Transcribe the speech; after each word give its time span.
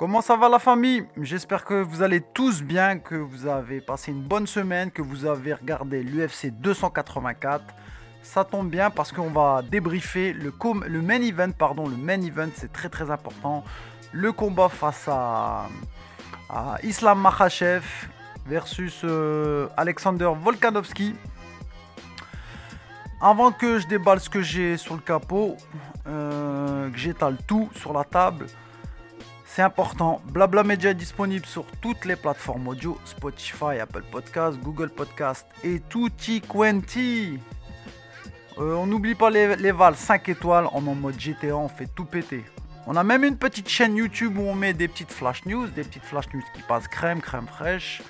Comment 0.00 0.22
ça 0.22 0.34
va 0.34 0.48
la 0.48 0.58
famille? 0.58 1.04
J'espère 1.20 1.62
que 1.62 1.74
vous 1.74 2.00
allez 2.00 2.22
tous 2.22 2.62
bien, 2.62 2.98
que 2.98 3.16
vous 3.16 3.46
avez 3.46 3.82
passé 3.82 4.12
une 4.12 4.22
bonne 4.22 4.46
semaine, 4.46 4.90
que 4.90 5.02
vous 5.02 5.26
avez 5.26 5.52
regardé 5.52 6.02
l'UFC 6.02 6.58
284. 6.58 7.62
Ça 8.22 8.42
tombe 8.42 8.70
bien 8.70 8.88
parce 8.88 9.12
qu'on 9.12 9.28
va 9.28 9.60
débriefer 9.60 10.32
le, 10.32 11.02
main 11.02 11.20
event, 11.20 11.50
pardon, 11.50 11.86
le 11.86 11.98
main 11.98 12.18
event, 12.22 12.48
c'est 12.54 12.72
très 12.72 12.88
très 12.88 13.10
important. 13.10 13.62
Le 14.12 14.32
combat 14.32 14.70
face 14.70 15.06
à, 15.06 15.68
Islam 16.82 17.20
Makhachev 17.20 17.84
versus 18.46 19.02
euh, 19.04 19.68
Alexander 19.76 20.30
Volkanovski. 20.34 21.14
Avant 23.20 23.52
que 23.52 23.78
je 23.78 23.86
déballe 23.86 24.20
ce 24.20 24.30
que 24.30 24.40
j'ai 24.40 24.78
sur 24.78 24.94
le 24.94 25.02
capot, 25.02 25.58
euh, 26.06 26.88
que 26.88 26.96
j'étale 26.96 27.36
tout 27.46 27.68
sur 27.74 27.92
la 27.92 28.04
table, 28.04 28.46
c'est 29.52 29.62
important. 29.62 30.20
Blabla 30.26 30.62
Media 30.62 30.90
est 30.90 30.94
disponible 30.94 31.44
sur 31.44 31.64
toutes 31.80 32.04
les 32.04 32.14
plateformes 32.14 32.68
audio 32.68 32.96
Spotify, 33.04 33.80
Apple 33.80 34.04
Podcast, 34.08 34.56
Google 34.62 34.90
Podcast 34.90 35.44
et 35.64 35.80
tutti 35.88 36.40
quanti. 36.40 37.36
Euh, 38.58 38.74
on 38.74 38.86
n'oublie 38.86 39.16
pas 39.16 39.28
les, 39.28 39.56
les 39.56 39.72
5 39.94 40.28
étoiles. 40.28 40.66
En 40.72 40.80
mode 40.80 41.18
GTA, 41.18 41.56
on 41.56 41.68
fait 41.68 41.88
tout 41.92 42.04
péter. 42.04 42.44
On 42.86 42.94
a 42.94 43.02
même 43.02 43.24
une 43.24 43.36
petite 43.36 43.68
chaîne 43.68 43.96
YouTube 43.96 44.38
où 44.38 44.42
on 44.42 44.54
met 44.54 44.72
des 44.72 44.86
petites 44.86 45.10
flash 45.10 45.44
news, 45.46 45.66
des 45.66 45.82
petites 45.82 46.04
flash 46.04 46.26
news 46.32 46.42
qui 46.54 46.62
passent 46.62 46.86
crème, 46.86 47.20
crème 47.20 47.48
fraîche, 47.48 48.02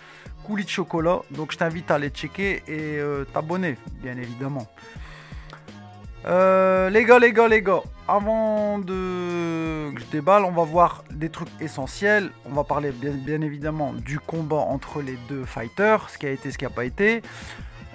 coulis 0.45 0.64
de 0.64 0.68
chocolat. 0.68 1.20
Donc 1.30 1.52
je 1.52 1.56
t'invite 1.56 1.90
à 1.90 1.98
les 1.98 2.10
checker 2.10 2.62
et 2.68 2.98
euh, 2.98 3.24
t'abonner, 3.24 3.78
bien 4.02 4.16
évidemment. 4.18 4.66
Euh, 6.27 6.91
les 6.91 7.05
gars, 7.05 7.19
les 7.19 7.33
gars, 7.33 7.48
les 7.48 7.62
gars, 7.62 7.80
avant 8.06 8.79
de 8.79 9.91
que 9.95 10.01
je 10.01 10.06
déballe, 10.12 10.45
on 10.45 10.51
va 10.51 10.65
voir 10.65 11.04
des 11.10 11.30
trucs 11.30 11.49
essentiels. 11.60 12.30
On 12.45 12.52
va 12.52 12.65
parler 12.65 12.93
bien, 12.93 13.40
évidemment 13.40 13.93
du 13.93 14.18
combat 14.18 14.57
entre 14.57 15.01
les 15.01 15.16
deux 15.29 15.45
fighters, 15.45 16.10
ce 16.10 16.18
qui 16.18 16.27
a 16.27 16.30
été, 16.30 16.51
ce 16.51 16.59
qui 16.59 16.65
n'a 16.65 16.71
pas 16.71 16.85
été. 16.85 17.23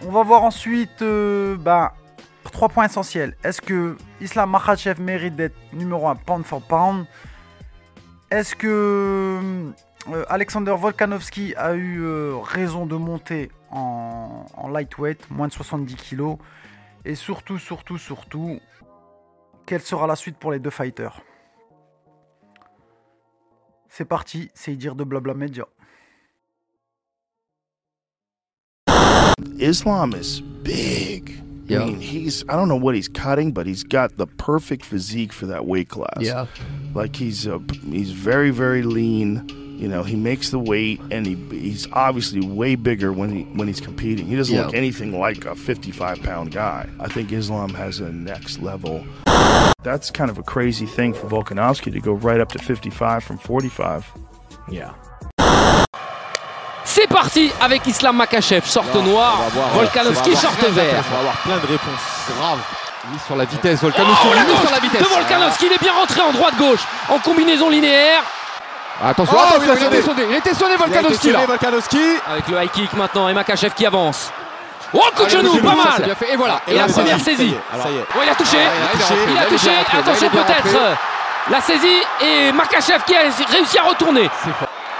On 0.05 0.11
va 0.11 0.23
voir 0.23 0.43
ensuite 0.43 1.01
euh, 1.03 1.55
ben, 1.57 1.91
trois 2.51 2.69
points 2.69 2.85
essentiels. 2.85 3.35
Est-ce 3.43 3.61
que 3.61 3.95
Islam 4.19 4.49
Makhachev 4.49 4.99
mérite 5.01 5.35
d'être 5.35 5.55
numéro 5.71 6.07
1 6.07 6.15
pound 6.15 6.45
for 6.45 6.61
pound? 6.61 7.05
Est-ce 8.31 8.55
que 8.55 9.39
euh, 10.11 10.25
Alexander 10.29 10.75
Volkanovski 10.77 11.53
a 11.55 11.75
eu 11.75 12.03
raison 12.43 12.87
de 12.87 12.95
monter 12.95 13.51
en, 13.71 14.45
en 14.55 14.67
lightweight, 14.69 15.29
moins 15.29 15.47
de 15.47 15.53
70 15.53 15.95
kg 15.95 16.37
et 17.05 17.15
surtout, 17.15 17.59
surtout, 17.59 17.97
surtout, 17.97 18.59
quelle 19.65 19.81
sera 19.81 20.07
la 20.07 20.15
suite 20.15 20.37
pour 20.37 20.51
les 20.51 20.59
deux 20.59 20.71
fighters? 20.71 21.21
C'est 23.87 24.05
parti, 24.05 24.49
c'est 24.53 24.75
dire 24.75 24.95
de 24.95 25.03
Blabla 25.03 25.33
Media. 25.33 25.65
Islam 29.59 30.13
is 30.13 30.41
big. 30.63 31.41
I 31.67 31.77
mean, 31.77 31.99
he's 31.99 32.43
I 32.43 32.55
don't 32.55 32.67
know 32.67 32.75
what 32.75 32.93
he's 32.93 33.07
cutting, 33.07 33.51
but 33.51 33.65
he's 33.65 33.83
got 33.83 34.17
the 34.17 34.27
perfect 34.27 34.85
physique 34.85 35.33
for 35.33 35.47
that 35.47 35.65
weight 35.65 35.89
class. 35.89 36.21
Yeah. 36.21 36.45
Like 36.93 37.15
he's 37.15 37.47
uh, 37.47 37.59
he's 37.89 38.11
very 38.11 38.51
very 38.51 38.83
lean 38.83 39.47
you 39.77 39.87
know, 39.87 40.03
he 40.03 40.15
makes 40.15 40.49
the 40.49 40.59
weight, 40.59 40.99
and 41.11 41.25
he 41.25 41.35
he's 41.51 41.87
obviously 41.91 42.45
way 42.45 42.75
bigger 42.75 43.11
when 43.11 43.29
he 43.29 43.43
when 43.57 43.67
he's 43.67 43.81
competing. 43.81 44.25
He 44.25 44.35
doesn't 44.35 44.55
yeah. 44.55 44.65
look 44.65 44.73
anything 44.73 45.19
like 45.19 45.45
a 45.45 45.55
55 45.55 46.21
pound 46.23 46.51
guy. 46.51 46.87
I 46.99 47.07
think 47.07 47.31
Islam 47.31 47.73
has 47.73 47.99
a 47.99 48.11
next 48.11 48.61
level. 48.61 49.03
That's 49.83 50.09
kind 50.11 50.29
of 50.29 50.37
a 50.37 50.43
crazy 50.43 50.85
thing 50.85 51.13
for 51.13 51.27
Volkanovski 51.27 51.91
to 51.91 51.99
go 51.99 52.13
right 52.13 52.39
up 52.39 52.49
to 52.53 52.59
55 52.59 53.23
from 53.23 53.37
45. 53.37 54.05
Yeah. 54.71 54.93
C'est 56.83 57.07
parti 57.07 57.51
avec 57.59 57.85
Islam 57.87 58.15
Makachev, 58.17 58.65
short 58.65 58.93
noir, 58.95 59.49
Volkanovski, 59.73 60.35
short 60.35 60.59
vert. 60.69 61.03
On 61.09 61.13
va 61.13 61.19
avoir 61.19 61.41
plein 61.41 61.57
de 61.57 61.67
réponses. 61.67 62.01
Grave. 62.29 62.59
Il 63.09 63.15
est 63.15 63.25
sur 63.25 63.35
la 63.35 63.45
vitesse, 63.45 63.81
Volkanovski. 63.81 64.27
Oh, 64.27 64.33
la 64.33 64.61
sur 64.61 64.71
la 64.71 64.79
vitesse. 64.79 65.01
De 65.01 65.07
Volkanovski, 65.07 65.65
il 65.67 65.73
est 65.73 65.81
bien 65.81 65.93
rentré 65.93 66.21
en 66.21 66.31
droite-gauche, 66.31 66.81
en 67.09 67.19
combinaison 67.19 67.69
linéaire. 67.69 68.23
Attention, 69.03 69.35
oh, 69.37 69.55
attention, 69.55 69.75
il, 69.75 69.85
était 69.87 70.01
sonné, 70.01 70.25
il 70.29 70.35
était 70.35 70.53
sonné 70.53 70.75
Volkanovski 70.77 71.31
là. 71.31 71.39
Volkanovski. 71.45 71.99
Avec 72.31 72.47
le 72.47 72.63
high 72.63 72.71
kick 72.71 72.93
maintenant 72.93 73.27
et 73.27 73.33
Makachev 73.33 73.73
qui 73.73 73.85
avance. 73.85 74.31
Oh, 74.93 75.01
coup 75.15 75.25
de 75.25 75.29
genou, 75.29 75.57
pas 75.57 75.75
mal 75.75 76.15
Et 76.31 76.35
voilà. 76.37 76.61
Et, 76.67 76.75
la 76.75 76.87
première 76.87 77.19
saisie. 77.19 77.55
Ça 77.81 77.89
y 77.89 77.97
est. 77.97 78.05
Oh, 78.15 78.19
il 78.23 78.29
a 78.29 78.35
touché. 78.35 78.57
il 79.29 79.37
a 79.37 79.45
touché. 79.45 79.71
Attention 79.99 80.29
peut-être. 80.29 80.97
La 81.51 81.61
saisie 81.61 82.01
et 82.21 82.51
Makachev 82.53 83.03
qui 83.05 83.15
a 83.15 83.19
réussi 83.51 83.77
à 83.77 83.83
retourner. 83.83 84.29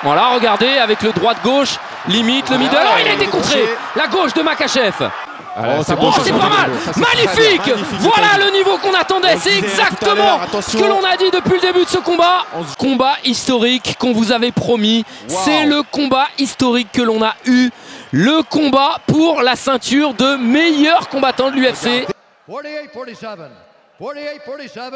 Voilà, 0.04 0.28
regardez, 0.28 0.78
avec 0.78 1.02
le 1.02 1.12
droit-gauche, 1.14 1.78
limite, 2.08 2.50
le 2.50 2.58
middle. 2.58 2.78
Oh, 2.78 2.98
il 3.00 3.08
a 3.08 3.14
été 3.14 3.28
contré. 3.28 3.76
La 3.96 4.08
gauche 4.08 4.34
de 4.34 4.42
Makachev. 4.42 5.10
Oh, 5.58 5.84
c'est 5.86 5.96
pas 6.32 6.50
mal, 6.50 6.72
magnifique. 6.98 7.74
Voilà 8.00 8.46
le 8.46 8.52
niveau 8.52 8.78
qu'on 8.78 8.94
attendait, 8.94 9.38
c'est 9.38 9.58
exactement 9.58 10.40
ce 10.62 10.78
que 10.78 10.84
l'on 10.84 11.04
a 11.04 11.18
dit 11.18 11.32
depuis 11.32 11.54
le 11.54 11.62
début 11.62 11.86
de 11.86 11.90
ce 11.90 11.98
combat. 11.98 12.46
Combat 12.78 13.16
historique 13.24 13.96
qu'on 14.00 14.14
vous 14.14 14.32
avait 14.32 14.52
promis, 14.52 15.06
c'est 15.28 15.66
le 15.66 15.84
combat 15.84 16.28
historique 16.38 16.92
que 16.92 17.02
l'on 17.02 17.24
a 17.24 17.36
eu, 17.46 17.70
le 18.12 18.44
combat 18.44 18.98
pour 19.08 19.42
la 19.42 19.56
ceinture 19.56 20.14
de 20.14 20.36
meilleur 20.36 21.10
combattant 21.10 21.50
de 21.52 21.56
l'UFC. 21.56 22.08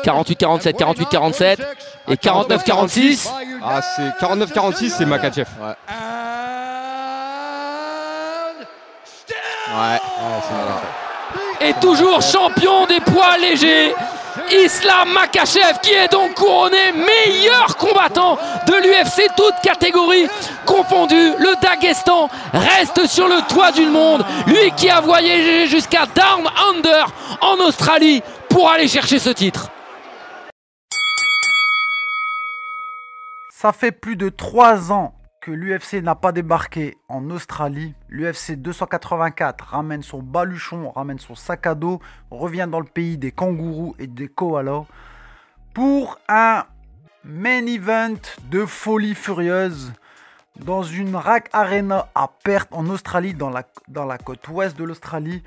48-47, 0.04 0.76
48-47 0.76 1.58
et 2.10 2.16
49-46. 2.16 3.30
Ah, 3.64 3.82
c'est 3.82 4.10
49-46, 4.26 4.90
c'est 4.90 5.06
Makachev. 5.06 5.48
Ouais. 5.62 5.74
Ouais, 9.72 10.00
Et 11.62 11.74
toujours 11.80 12.22
champion 12.22 12.88
des 12.88 13.00
poids 13.02 13.38
légers, 13.38 13.94
Islam 14.52 15.14
Makachev 15.14 15.80
qui 15.84 15.92
est 15.92 16.12
donc 16.12 16.34
couronné 16.34 16.92
meilleur 16.92 17.78
combattant 17.78 18.36
de 18.66 18.74
l'UFC, 18.74 19.30
toute 19.38 19.54
catégorie 19.62 20.28
confondue. 20.66 21.34
Le 21.38 21.62
Daghestan 21.62 22.30
reste 22.52 23.06
sur 23.06 23.28
le 23.28 23.48
toit 23.48 23.72
du 23.72 23.86
monde, 23.86 24.26
lui 24.48 24.72
qui 24.76 24.90
a 24.90 25.02
voyagé 25.02 25.68
jusqu'à 25.68 26.08
Down 26.08 26.50
Under 26.70 27.06
en 27.42 27.58
Australie 27.64 28.24
pour 28.50 28.72
aller 28.72 28.88
chercher 28.88 29.20
ce 29.20 29.30
titre. 29.30 29.70
Ça 33.52 33.72
fait 33.72 33.92
plus 33.92 34.16
de 34.16 34.30
trois 34.30 34.92
ans 34.92 35.14
que 35.42 35.52
l'UFC 35.52 36.02
n'a 36.04 36.16
pas 36.16 36.32
débarqué 36.32 36.98
en 37.08 37.30
Australie. 37.30 37.94
L'UFC 38.10 38.56
284 38.56 39.66
ramène 39.66 40.04
son 40.04 40.22
baluchon, 40.22 40.92
ramène 40.92 41.20
son 41.20 41.36
sac 41.36 41.68
à 41.68 41.76
dos, 41.76 42.00
revient 42.30 42.68
dans 42.70 42.80
le 42.80 42.86
pays 42.86 43.18
des 43.18 43.32
kangourous 43.32 43.96
et 44.00 44.08
des 44.08 44.28
koalas 44.28 44.86
pour 45.74 46.20
un 46.28 46.66
main 47.24 47.66
event 47.66 48.20
de 48.50 48.66
folie 48.66 49.16
furieuse 49.16 49.94
dans 50.58 50.84
une 50.84 51.16
rack 51.16 51.50
arena 51.54 52.10
à 52.16 52.28
perte 52.44 52.70
en 52.74 52.88
Australie, 52.88 53.34
dans 53.34 53.50
la, 53.50 53.64
dans 53.88 54.06
la 54.06 54.18
côte 54.18 54.46
ouest 54.50 54.78
de 54.78 54.84
l'Australie. 54.84 55.44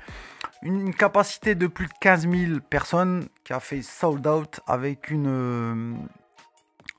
Une, 0.63 0.93
capacité 0.93 1.55
de 1.55 1.67
plus 1.67 1.87
de 1.87 1.93
15 1.99 2.27
000 2.27 2.59
personnes 2.67 3.27
qui 3.43 3.53
a 3.53 3.59
fait 3.59 3.81
sold 3.81 4.25
out 4.25 4.59
avec 4.65 5.09
une. 5.09 5.97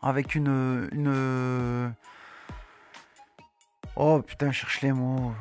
avec 0.03 0.35
une. 0.35 0.89
une 0.93 1.93
Oh 3.97 4.21
putain, 4.23 4.51
je 4.51 4.59
cherche 4.59 4.81
les 4.81 4.93
mots. 4.93 5.33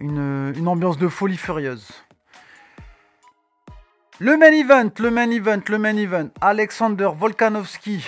Une, 0.00 0.52
une 0.54 0.68
ambiance 0.68 0.98
de 0.98 1.08
folie 1.08 1.38
furieuse. 1.38 1.88
Le 4.18 4.36
main 4.36 4.52
event, 4.52 4.90
le 4.98 5.10
main 5.10 5.30
event, 5.30 5.60
le 5.68 5.78
main 5.78 5.96
event. 5.96 6.28
Alexander 6.42 7.08
Volkanovski, 7.14 8.06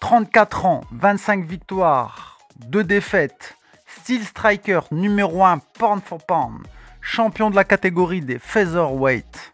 34 0.00 0.66
ans, 0.66 0.80
25 0.92 1.44
victoires, 1.44 2.38
2 2.66 2.84
défaites. 2.84 3.56
Steel 3.86 4.22
Striker 4.22 4.80
numéro 4.90 5.44
1 5.44 5.58
pound 5.78 6.02
for 6.02 6.18
pound. 6.18 6.66
Champion 7.00 7.48
de 7.48 7.56
la 7.56 7.64
catégorie 7.64 8.20
des 8.20 8.38
featherweight. 8.38 9.52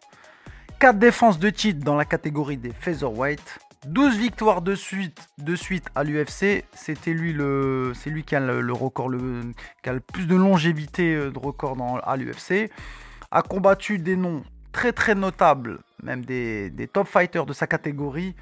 4 0.81 0.99
défenses 0.99 1.39
de 1.39 1.51
titre 1.51 1.85
dans 1.85 1.97
la 1.97 2.05
catégorie 2.05 2.57
des 2.57 2.73
featherweight. 2.73 3.61
12 3.87 4.19
victoires 4.19 4.61
de 4.61 4.75
suite, 4.75 5.29
de 5.39 5.57
suite 5.57 5.87
à 5.95 6.05
l'UFC. 6.05 6.65
C'était 6.75 7.15
lui 7.15 7.33
le, 7.33 7.93
c'est 7.95 8.11
lui 8.11 8.25
qui 8.25 8.37
a 8.37 8.41
le, 8.41 8.73
record, 8.73 9.09
le, 9.09 9.53
qui 9.83 9.89
a 9.89 9.99
plus 10.01 10.27
de 10.27 10.37
longévité 10.37 11.15
euh, 11.15 11.31
de 11.31 11.39
record 11.39 11.77
dans, 11.77 11.97
à 11.97 12.17
l'UFC. 12.17 12.71
A 13.31 13.43
combattu 13.43 13.99
des 13.99 14.17
noms 14.17 14.43
très 14.73 14.93
très 14.93 15.15
notables, 15.15 15.79
même 16.03 16.25
des, 16.25 16.89
top 16.93 17.07
fighters 17.07 17.47
de 17.47 17.53
sa 17.55 17.67
catégorie, 17.67 18.35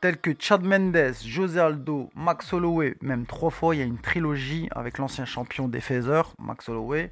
tels 0.00 0.18
que 0.18 0.30
Chad 0.38 0.62
Mendes, 0.62 1.14
José 1.24 1.58
Aldo, 1.58 2.10
Max 2.14 2.52
Holloway, 2.52 2.94
même 3.02 3.26
trois 3.26 3.50
fois. 3.50 3.74
Il 3.74 3.78
y 3.78 3.82
a 3.82 3.86
une 3.86 3.98
trilogie 3.98 4.68
avec 4.70 4.98
l'ancien 4.98 5.24
champion 5.24 5.66
des 5.66 5.80
Feathers, 5.80 6.32
Max 6.38 6.68
Holloway, 6.68 7.10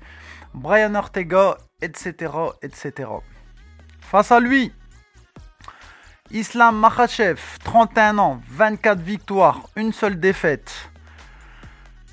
Brian 0.54 0.94
Ortega, 0.94 1.58
etc., 1.82 2.32
etc. 2.62 3.10
Face 4.00 4.30
à 4.30 4.38
lui, 4.38 4.72
Islam 6.30 6.78
Makhachev, 6.78 7.40
31 7.64 8.18
ans, 8.18 8.42
24 8.50 9.00
victoires, 9.00 9.62
une 9.76 9.94
seule 9.94 10.20
défaite. 10.20 10.90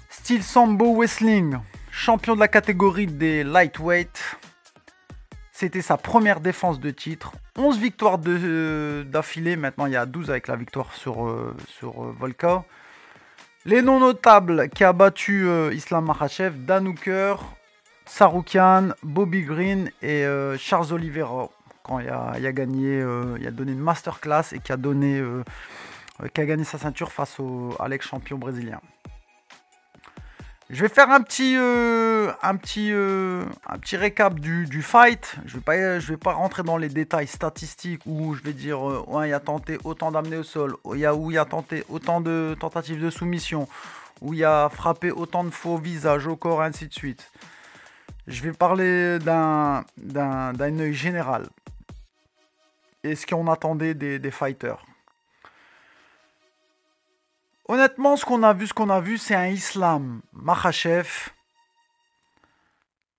Style 0.09 0.41
Sambo 0.41 0.95
Wrestling, 0.95 1.57
champion 1.91 2.35
de 2.35 2.39
la 2.39 2.47
catégorie 2.47 3.07
des 3.07 3.43
lightweight. 3.43 4.37
C'était 5.51 5.81
sa 5.81 5.97
première 5.97 6.39
défense 6.39 6.79
de 6.79 6.91
titre. 6.91 7.33
11 7.57 7.77
victoires 7.77 8.17
d'affilée. 8.17 9.57
Maintenant, 9.57 9.85
il 9.85 9.91
y 9.93 9.97
a 9.97 10.05
12 10.05 10.29
avec 10.29 10.47
la 10.47 10.55
victoire 10.55 10.93
sur, 10.93 11.27
euh, 11.27 11.53
euh, 11.83 12.13
Volka. 12.17 12.63
Les 13.65 13.81
non 13.81 13.99
notables 13.99 14.69
qui 14.69 14.85
a 14.85 14.93
battu 14.93 15.45
euh, 15.45 15.73
Islam 15.73 16.05
Makhachev, 16.05 16.53
Dan 16.59 16.87
Hooker, 16.87 17.35
Saroukian, 18.05 18.89
Bobby 19.03 19.43
Green 19.43 19.91
et 20.01 20.25
Charles 20.57 20.93
Oliveira. 20.93 21.49
Quand 21.85 21.99
il 21.99 22.09
a, 22.09 22.51
gagné, 22.51 23.05
il 23.39 23.47
a 23.47 23.51
donné 23.51 23.73
une 23.73 23.79
masterclass 23.79 24.53
et 24.53 24.59
qui 24.59 24.71
a 24.71 24.77
donné, 24.77 25.23
qui 26.33 26.41
a 26.41 26.45
gagné 26.45 26.63
sa 26.63 26.79
ceinture 26.79 27.11
face 27.11 27.39
au, 27.39 27.75
à 27.79 27.87
l'ex-champion 27.87 28.39
brésilien. 28.39 28.81
Je 30.71 30.81
vais 30.81 30.89
faire 30.89 31.11
un 31.11 31.21
petit, 31.21 31.55
euh, 31.57 32.31
un 32.41 32.55
petit, 32.55 32.89
euh, 32.91 33.45
un 33.69 33.77
petit 33.77 33.97
récap 33.97 34.39
du, 34.39 34.81
fight. 34.81 35.35
Je 35.45 35.53
ne 35.53 35.59
vais, 35.59 35.63
pas, 35.63 35.99
je 35.99 36.07
vais 36.07 36.17
pas 36.17 36.33
rentrer 36.33 36.63
dans 36.63 36.77
les 36.77 36.89
détails 36.89 37.27
statistiques 37.27 38.01
où 38.07 38.33
je 38.33 38.41
vais 38.41 38.53
dire 38.53 38.79
euh, 38.89 39.27
il 39.27 39.33
a 39.33 39.39
tenté 39.39 39.77
autant 39.83 40.11
d'amener 40.11 40.37
au 40.37 40.43
sol, 40.43 40.75
où 40.83 40.95
il, 40.95 41.05
a, 41.05 41.13
où 41.13 41.29
il 41.29 41.37
a 41.37 41.45
tenté 41.45 41.83
autant 41.87 42.19
de 42.19 42.57
tentatives 42.59 42.99
de 42.99 43.11
soumission, 43.11 43.67
où 44.21 44.33
il 44.33 44.43
a 44.43 44.69
frappé 44.69 45.11
autant 45.11 45.43
de 45.43 45.51
faux 45.51 45.77
visages 45.77 46.25
au 46.25 46.35
corps, 46.35 46.63
ainsi 46.63 46.87
de 46.87 46.93
suite. 46.93 47.31
Je 48.25 48.41
vais 48.41 48.51
parler 48.51 49.19
d'un, 49.19 49.83
œil 50.59 50.93
général. 50.95 51.47
Et 53.05 53.13
ce 53.13 53.27
qu'on 53.27 53.45
attendait 53.45 53.93
des, 53.93 54.31
fighters? 54.31 54.83
Honnêtement, 57.67 58.17
ce 58.17 58.25
qu'on 58.25 58.41
a 58.41 58.51
vu, 58.51 58.65
ce 58.65 58.73
qu'on 58.73 58.89
a 58.89 58.99
vu, 58.99 59.19
c'est 59.19 59.35
un 59.35 59.45
islam 59.45 60.21
Makhachev 60.33 61.29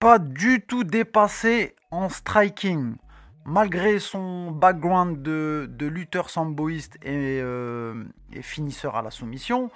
pas 0.01 0.19
du 0.19 0.61
tout 0.61 0.83
dépassé 0.83 1.77
en 1.93 2.09
striking. 2.09 2.97
Malgré 3.45 4.01
son 4.01 4.51
background 4.51 5.23
de, 5.23 5.69
lutteur 5.87 6.31
samboïste 6.31 6.99
euh, 7.07 8.05
et, 8.33 8.43
finisseur 8.43 8.97
à 8.97 9.03
la 9.03 9.13
soumission, 9.13 9.71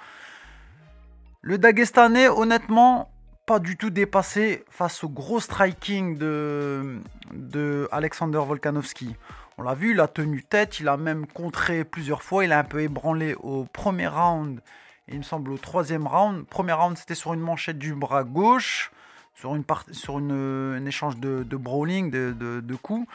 le 1.41 1.57
Dagestanais, 1.57 2.27
honnêtement, 2.27 3.09
pas 3.45 3.59
du 3.59 3.77
tout 3.77 3.89
dépassé 3.89 4.65
face 4.69 5.05
au 5.05 5.09
gros 5.09 5.39
striking 5.39 6.17
de, 6.17 6.99
de 7.33 7.87
Alexander 7.93 8.39
Volkanovski. 8.45 9.15
On 9.57 9.63
l'a 9.63 9.75
vu, 9.75 9.91
il 9.91 9.99
a 9.99 10.07
tenu 10.07 10.43
tête, 10.43 10.79
il 10.79 10.87
a 10.87 10.97
même 10.97 11.27
contré 11.27 11.83
plusieurs 11.83 12.23
fois, 12.23 12.45
il 12.45 12.51
a 12.51 12.59
un 12.59 12.63
peu 12.63 12.81
ébranlé 12.81 13.35
au 13.35 13.65
premier 13.65 14.07
round, 14.07 14.61
et 15.07 15.13
il 15.13 15.17
me 15.19 15.23
semble 15.23 15.51
au 15.51 15.57
troisième 15.57 16.07
round. 16.07 16.45
Premier 16.45 16.73
round, 16.73 16.97
c'était 16.97 17.15
sur 17.15 17.33
une 17.33 17.41
manchette 17.41 17.77
du 17.77 17.93
bras 17.93 18.23
gauche, 18.23 18.91
sur, 19.35 19.55
une 19.55 19.63
un 20.31 20.85
échange 20.85 21.17
de, 21.17 21.43
brawling, 21.57 22.11
de, 22.11 22.75
coups. 22.75 23.07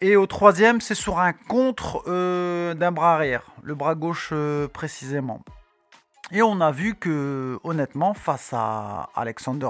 Et 0.00 0.16
au 0.16 0.26
troisième, 0.26 0.80
c'est 0.80 0.94
sur 0.94 1.18
un 1.18 1.32
contre 1.32 2.02
euh, 2.08 2.74
d'un 2.74 2.92
bras 2.92 3.14
arrière, 3.14 3.44
le 3.62 3.74
bras 3.74 3.94
gauche 3.94 4.30
euh, 4.32 4.68
précisément. 4.68 5.40
Et 6.32 6.42
on 6.42 6.60
a 6.60 6.70
vu 6.70 6.94
que, 6.94 7.58
honnêtement, 7.64 8.14
face 8.14 8.52
à 8.52 9.10
Alexander 9.14 9.68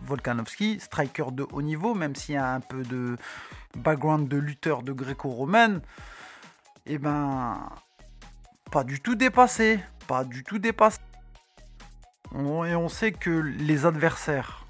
Volkanovski, 0.00 0.80
striker 0.80 1.26
de 1.32 1.46
haut 1.52 1.62
niveau, 1.62 1.94
même 1.94 2.14
s'il 2.14 2.34
y 2.34 2.38
a 2.38 2.52
un 2.52 2.60
peu 2.60 2.82
de, 2.82 3.16
background 3.76 4.28
de 4.28 4.36
lutteur 4.36 4.82
de 4.82 4.92
gréco-romaine, 4.92 5.80
et 6.86 6.94
eh 6.94 6.98
ben, 6.98 7.70
pas 8.70 8.84
du 8.84 9.00
tout 9.00 9.14
dépassé. 9.14 9.80
Pas 10.06 10.24
du 10.24 10.42
tout 10.42 10.58
dépassé. 10.58 10.98
et 12.34 12.38
on 12.74 12.88
sait 12.88 13.12
que 13.12 13.30
les 13.30 13.86
adversaires 13.86 14.66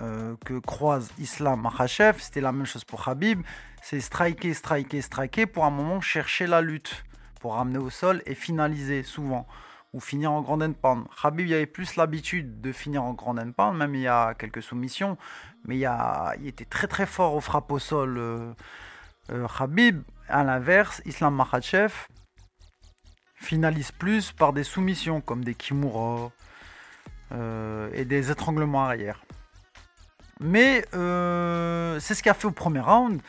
euh, 0.00 0.34
que 0.44 0.58
croise 0.58 1.10
Islam 1.18 1.60
Makhachev, 1.60 2.18
c'était 2.18 2.40
la 2.40 2.52
même 2.52 2.66
chose 2.66 2.84
pour 2.84 3.06
Habib. 3.06 3.42
C'est 3.82 4.00
striker, 4.00 4.54
striker, 4.54 5.02
striker 5.02 5.46
pour 5.46 5.64
un 5.64 5.70
moment 5.70 6.00
chercher 6.00 6.46
la 6.46 6.60
lutte, 6.60 7.04
pour 7.40 7.54
ramener 7.54 7.78
au 7.78 7.90
sol 7.90 8.22
et 8.26 8.34
finaliser 8.34 9.02
souvent 9.02 9.46
ou 9.92 10.00
finir 10.00 10.32
en 10.32 10.40
grand 10.40 10.60
end 10.62 10.72
pound. 10.72 11.04
Khabib 11.20 11.46
il 11.46 11.54
avait 11.54 11.66
plus 11.66 11.96
l'habitude 11.96 12.60
de 12.60 12.72
finir 12.72 13.02
en 13.02 13.12
grand 13.12 13.36
end 13.38 13.52
pound, 13.52 13.76
même 13.76 13.94
il 13.94 14.02
y 14.02 14.08
a 14.08 14.34
quelques 14.34 14.62
soumissions, 14.62 15.18
mais 15.66 15.76
il, 15.76 15.86
a, 15.86 16.34
il 16.40 16.46
était 16.46 16.64
très 16.64 16.86
très 16.86 17.06
fort 17.06 17.34
au 17.34 17.40
frappe 17.40 17.70
au 17.70 17.78
sol. 17.78 18.16
Euh, 18.18 18.52
euh, 19.30 19.46
Khabib, 19.46 20.02
à 20.28 20.44
l'inverse, 20.44 21.02
Islam 21.04 21.34
Makhachev 21.34 21.92
finalise 23.36 23.90
plus 23.92 24.32
par 24.32 24.52
des 24.52 24.64
soumissions 24.64 25.20
comme 25.20 25.44
des 25.44 25.54
Kimura 25.54 26.30
euh, 27.32 27.90
et 27.92 28.04
des 28.04 28.30
étranglements 28.30 28.84
arrière. 28.84 29.24
Mais 30.40 30.84
c'est 30.90 32.14
ce 32.14 32.22
qu'il 32.22 32.30
a 32.30 32.34
fait 32.34 32.46
au 32.46 32.52
premier 32.52 32.80
round. 32.80 33.20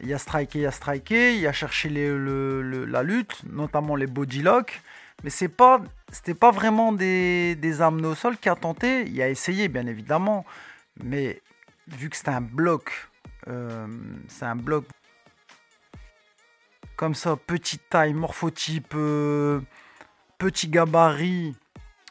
Il 0.00 0.12
a 0.12 0.18
striké, 0.18 0.60
il 0.60 0.66
a 0.66 0.70
striké, 0.70 1.36
il 1.38 1.46
a 1.46 1.52
cherché 1.52 1.88
la 1.88 3.02
lutte, 3.02 3.42
notamment 3.50 3.96
les 3.96 4.06
body 4.06 4.42
locks. 4.42 4.82
Mais 5.24 5.30
c'est 5.30 5.48
pas, 5.48 5.80
c'était 6.12 6.34
pas 6.34 6.50
vraiment 6.50 6.92
des, 6.92 7.56
des 7.56 7.80
armes 7.80 8.04
au 8.04 8.14
sol 8.14 8.36
qui 8.36 8.48
a 8.48 8.54
tenté. 8.54 9.06
Il 9.06 9.20
a 9.22 9.28
essayé, 9.28 9.68
bien 9.68 9.86
évidemment. 9.86 10.44
Mais 11.02 11.42
vu 11.88 12.10
que 12.10 12.16
c'était 12.16 12.30
un 12.30 12.40
bloc, 12.40 13.08
euh, 13.48 13.86
c'est 14.28 14.44
un 14.44 14.56
bloc 14.56 14.84
comme 16.96 17.14
ça, 17.14 17.36
petite 17.36 17.88
taille, 17.90 18.14
morphotype, 18.14 18.94
euh, 18.94 19.60
petit 20.38 20.68
gabarit, 20.68 21.54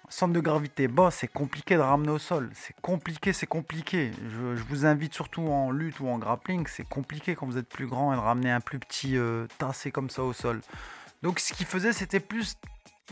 centre 0.09 0.33
de 0.33 0.39
gravité 0.39 0.87
bas, 0.87 1.09
c'est 1.09 1.27
compliqué 1.27 1.75
de 1.75 1.81
ramener 1.81 2.11
au 2.11 2.19
sol. 2.19 2.51
C'est 2.53 2.75
compliqué, 2.81 3.33
c'est 3.33 3.47
compliqué. 3.47 4.11
Je, 4.29 4.63
vous 4.69 4.85
invite 4.85 5.13
surtout 5.13 5.47
en 5.47 5.71
lutte 5.71 5.99
ou 5.99 6.07
en 6.07 6.19
grappling, 6.19 6.67
c'est 6.67 6.87
compliqué 6.87 7.35
quand 7.35 7.47
vous 7.47 7.57
êtes 7.57 7.67
plus 7.67 7.87
grand 7.87 8.13
et 8.13 8.15
de 8.15 8.21
ramener 8.21 8.51
un 8.51 8.61
plus 8.61 8.77
petit 8.77 9.17
euh, 9.17 9.47
tassé 9.57 9.91
comme 9.91 10.11
ça 10.11 10.23
au 10.23 10.33
sol. 10.33 10.61
Donc 11.23 11.39
ce 11.39 11.53
qu'il 11.53 11.65
faisait, 11.65 11.91
c'était 11.91 12.19
plus 12.19 12.55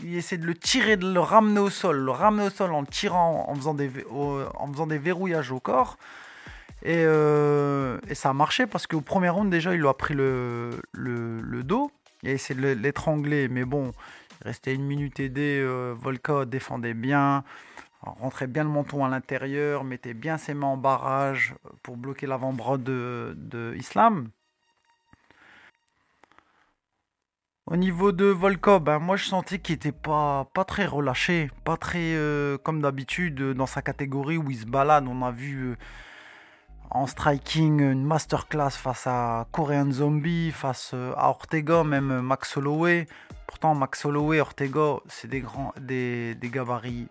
il 0.02 0.16
essaie 0.16 0.38
de 0.38 0.46
le 0.46 0.54
tirer, 0.54 0.96
de 0.96 1.12
le 1.12 1.20
ramener 1.20 1.60
au 1.60 1.70
sol, 1.70 1.98
le 1.98 2.10
ramener 2.10 2.46
au 2.46 2.50
sol 2.50 2.72
en 2.72 2.84
tirant, 2.84 3.46
en 3.48 3.54
faisant 3.54 3.74
des, 3.74 4.98
verrouillages 4.98 5.52
au 5.52 5.60
corps. 5.60 5.96
Euh, 6.86 7.98
et, 8.08 8.14
ça 8.14 8.30
a 8.30 8.32
marché 8.32 8.66
parce 8.66 8.86
qu'au 8.86 9.00
premier 9.00 9.28
round, 9.28 9.50
déjà, 9.50 9.74
il 9.74 9.80
lui 9.80 9.88
a 9.88 9.94
pris 9.94 10.14
le, 10.14 10.80
dos. 11.64 11.90
Il 12.22 12.30
a 12.30 12.32
essayé 12.32 12.60
de 12.60 12.68
l'étrangler, 12.72 13.48
mais 13.48 13.64
bon, 13.64 13.92
il 14.40 14.48
restait 14.48 14.74
une 14.74 14.84
minute 14.84 15.20
aidé. 15.20 15.60
Euh, 15.62 15.94
Volka 15.96 16.44
défendait 16.44 16.94
bien, 16.94 17.44
rentrait 18.02 18.46
bien 18.46 18.64
le 18.64 18.70
menton 18.70 19.04
à 19.04 19.08
l'intérieur, 19.08 19.84
mettait 19.84 20.14
bien 20.14 20.38
ses 20.38 20.54
mains 20.54 20.68
en 20.68 20.76
barrage 20.76 21.54
pour 21.82 21.96
bloquer 21.96 22.26
l'avant-bras 22.26 22.78
de, 22.78 23.34
de 23.36 23.74
Islam. 23.76 24.30
Au 27.66 27.76
niveau 27.76 28.12
de 28.12 28.26
Volkov, 28.26 28.82
ben 28.82 28.98
moi 28.98 29.16
je 29.16 29.24
sentais 29.24 29.58
qu'il 29.58 29.76
était 29.76 29.90
pas, 29.90 30.46
très 30.66 30.84
relâché, 30.84 31.50
pas 31.64 31.78
très 31.78 32.14
euh, 32.14 32.58
comme 32.58 32.82
d'habitude 32.82 33.40
dans 33.54 33.64
sa 33.64 33.80
catégorie 33.80 34.36
où 34.36 34.50
il 34.50 34.58
se 34.58 34.66
balade. 34.66 35.06
On 35.08 35.22
a 35.22 35.30
vu 35.30 35.70
euh, 35.70 35.76
en 36.90 37.06
striking 37.06 37.80
une 37.80 38.04
masterclass 38.04 38.72
face 38.72 39.06
à 39.06 39.46
Korean 39.50 39.90
Zombie, 39.90 40.50
face 40.50 40.90
euh, 40.92 41.14
à 41.16 41.30
Ortega, 41.30 41.84
même 41.84 42.20
Max 42.20 42.54
Holloway. 42.58 43.06
Pourtant 43.46 43.74
Max 43.74 44.04
Holloway, 44.04 44.40
Ortega, 44.40 44.96
c'est 45.08 45.28
des 45.28 46.50
gabarits 46.50 47.08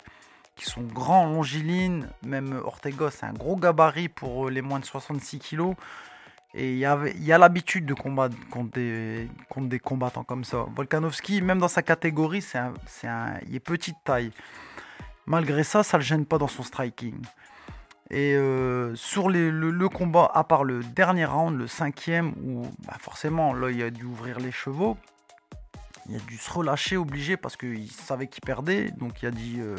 qui 0.56 0.66
sont 0.66 0.84
grands, 0.84 1.26
longilines. 1.26 2.10
Même 2.24 2.62
Ortega, 2.64 3.10
c'est 3.10 3.26
un 3.26 3.34
gros 3.34 3.56
gabarit 3.56 4.08
pour 4.08 4.52
les 4.52 4.62
moins 4.62 4.80
de 4.80 4.86
66 4.86 5.40
kilos. 5.40 5.76
Et 6.56 6.74
il 6.74 6.78
y 6.78 6.86
a, 6.86 7.38
l'habitude 7.38 7.86
de 7.86 7.96
combattre 7.96 8.36
contre 8.52 8.74
des, 8.74 9.80
combattants 9.80 10.24
comme 10.24 10.44
ça. 10.44 10.66
Volkanovski, 10.76 11.42
même 11.42 11.58
dans 11.58 11.68
sa 11.68 11.82
catégorie, 11.82 12.46
un, 12.54 13.34
il 13.48 13.56
est 13.56 13.60
petite 13.60 13.98
taille. 14.04 14.32
Malgré 15.26 15.64
ça, 15.64 15.82
ça 15.82 15.98
ne 15.98 16.02
le 16.04 16.06
gêne 16.06 16.26
pas 16.26 16.38
dans 16.38 16.48
son 16.48 16.62
striking. 16.62 17.16
Et 18.12 18.36
euh, 18.36 18.94
sur 18.96 19.30
le, 19.30 19.88
combat, 19.88 20.30
à 20.32 20.44
part 20.44 20.64
le 20.64 20.84
dernier 20.84 21.26
round, 21.26 21.58
le 21.58 21.66
cinquième, 21.66 22.34
où 22.44 22.68
bah, 22.86 22.98
forcément, 23.00 23.54
là, 23.54 23.72
il 23.72 23.82
a 23.82 23.90
dû 23.90 24.04
ouvrir 24.04 24.40
les 24.40 24.52
chevaux. 24.52 24.98
Il 26.08 26.18
a 26.18 26.20
dû 26.20 26.38
se 26.38 26.52
relâcher, 26.52 26.98
obligé, 26.98 27.36
parce 27.36 27.58
qu'il 27.58 27.90
savait 27.90 28.28
qu'il 28.28 28.42
perdait. 28.42 28.92
Donc 28.92 29.24
il 29.24 29.28
a 29.28 29.32
dit 29.32 29.56
euh, 29.60 29.76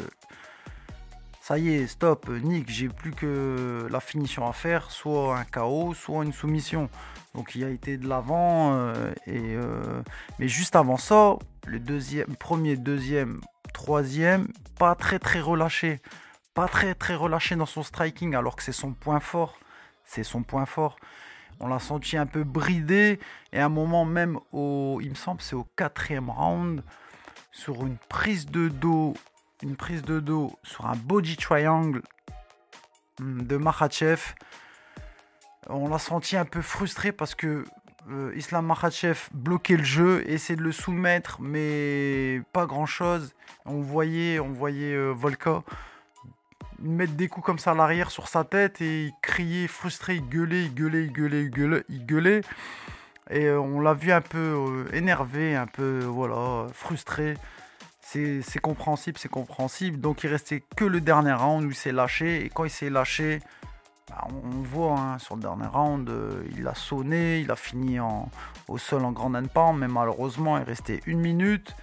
ça 1.47 1.59
y 1.59 1.75
est, 1.75 1.85
stop, 1.85 2.27
Nick, 2.27 2.71
j'ai 2.71 2.89
plus 2.89 3.11
que 3.11 3.87
la 3.91 3.99
finition 3.99 4.47
à 4.47 4.51
faire, 4.51 4.89
soit 4.89 5.37
un 5.37 5.45
KO, 5.45 5.93
soit 5.93 6.25
une 6.25 6.33
soumission. 6.33 6.89
Donc 7.35 7.53
il 7.53 7.63
a 7.63 7.69
été 7.69 7.97
de 7.97 8.07
l'avant, 8.07 8.73
euh, 8.73 9.13
euh, 9.27 10.01
mais 10.39 10.47
juste 10.47 10.75
avant 10.75 10.97
ça, 10.97 11.35
le 11.67 11.79
deuxième, 11.79 12.35
premier, 12.35 12.77
deuxième, 12.77 13.41
troisième, 13.75 14.47
pas 14.79 14.95
très 14.95 15.19
très 15.19 15.39
relâché, 15.39 16.01
pas 16.55 16.67
très 16.67 16.95
très 16.95 17.13
relâché 17.13 17.55
dans 17.55 17.67
son 17.67 17.83
striking, 17.83 18.33
alors 18.33 18.55
que 18.55 18.63
c'est 18.63 18.71
son 18.71 18.93
point 18.93 19.19
fort, 19.19 19.59
c'est 20.03 20.23
son 20.23 20.41
point 20.41 20.65
fort. 20.65 20.95
On 21.59 21.67
l'a 21.67 21.77
senti 21.77 22.17
un 22.17 22.25
peu 22.25 22.43
bridé. 22.43 23.19
Et 23.53 23.59
à 23.59 23.65
un 23.67 23.69
moment 23.69 24.03
même, 24.03 24.39
il 24.51 25.09
me 25.11 25.15
semble, 25.15 25.43
c'est 25.43 25.55
au 25.55 25.67
quatrième 25.75 26.31
round, 26.31 26.81
sur 27.51 27.85
une 27.85 27.97
prise 28.09 28.47
de 28.47 28.67
dos, 28.67 29.13
une 29.61 29.75
prise 29.75 30.01
de 30.01 30.19
dos 30.19 30.57
sur 30.63 30.85
un 30.85 30.95
body 30.95 31.37
triangle 31.37 32.01
hmm, 33.19 33.41
de 33.43 33.57
Makhachev. 33.57 34.33
On 35.67 35.89
l'a 35.89 35.99
senti 35.99 36.37
un 36.37 36.45
peu 36.45 36.61
frustré 36.61 37.11
parce 37.11 37.35
que 37.35 37.65
euh, 38.11 38.31
Islam 38.35 38.67
Makhachev 38.67 39.17
bloquait 39.33 39.77
le 39.77 39.83
jeu, 39.83 40.23
essayait 40.29 40.57
de 40.57 40.61
le 40.61 40.71
soumettre, 40.71 41.41
mais 41.41 42.41
pas 42.53 42.67
grand 42.67 42.85
chose. 42.85 43.33
On 43.65 43.81
voyait, 43.81 44.39
on 44.39 44.51
voyait 44.51 44.93
euh, 44.93 45.11
Volka 45.11 45.63
mettre 46.79 47.13
des 47.13 47.29
coups 47.29 47.45
comme 47.45 47.57
ça 47.57 47.71
à 47.71 47.73
l'arrière 47.73 48.11
sur 48.11 48.27
sa 48.27 48.43
tête 48.43 48.81
et 48.81 49.05
il 49.05 49.13
criait 49.21 49.67
frustré, 49.67 50.15
il 50.15 50.27
gueulait, 50.27 50.65
il 50.65 50.73
gueulait, 50.73 51.05
il 51.05 51.11
gueulait, 51.11 51.83
il 51.89 52.05
gueulait. 52.05 52.41
Et 53.31 53.45
euh, 53.45 53.59
on 53.59 53.79
l'a 53.79 53.95
vu 53.95 54.11
un 54.11 54.21
peu 54.21 54.85
énervé, 54.93 55.55
un 55.55 55.65
peu 55.65 56.03
voilà, 56.03 56.67
frustré. 56.73 57.35
C'est 58.07 58.59
compréhensible, 58.61 59.17
c'est 59.17 59.29
compréhensible. 59.29 59.99
Donc 59.99 60.23
il 60.23 60.27
restait 60.27 60.63
que 60.75 60.85
le 60.85 61.01
dernier 61.01 61.33
round 61.33 61.65
où 61.65 61.69
il 61.69 61.75
s'est 61.75 61.91
lâché. 61.91 62.45
Et 62.45 62.49
quand 62.49 62.63
il 62.63 62.69
s'est 62.69 62.91
lâché, 62.91 63.39
bah, 64.09 64.27
on, 64.29 64.61
voit 64.61 64.99
hein, 64.99 65.17
sur 65.17 65.35
le 65.35 65.41
dernier 65.41 65.65
round, 65.65 66.07
euh, 66.07 66.43
il 66.55 66.67
a 66.67 66.75
sonné, 66.75 67.39
il 67.39 67.49
a 67.49 67.55
fini 67.55 67.99
au 68.67 68.77
sol 68.77 69.03
en 69.05 69.11
grand 69.11 69.31
pound, 69.47 69.79
mais 69.79 69.87
malheureusement 69.87 70.57
il 70.59 70.63
restait 70.63 71.01
une 71.07 71.19
minute. 71.19 71.75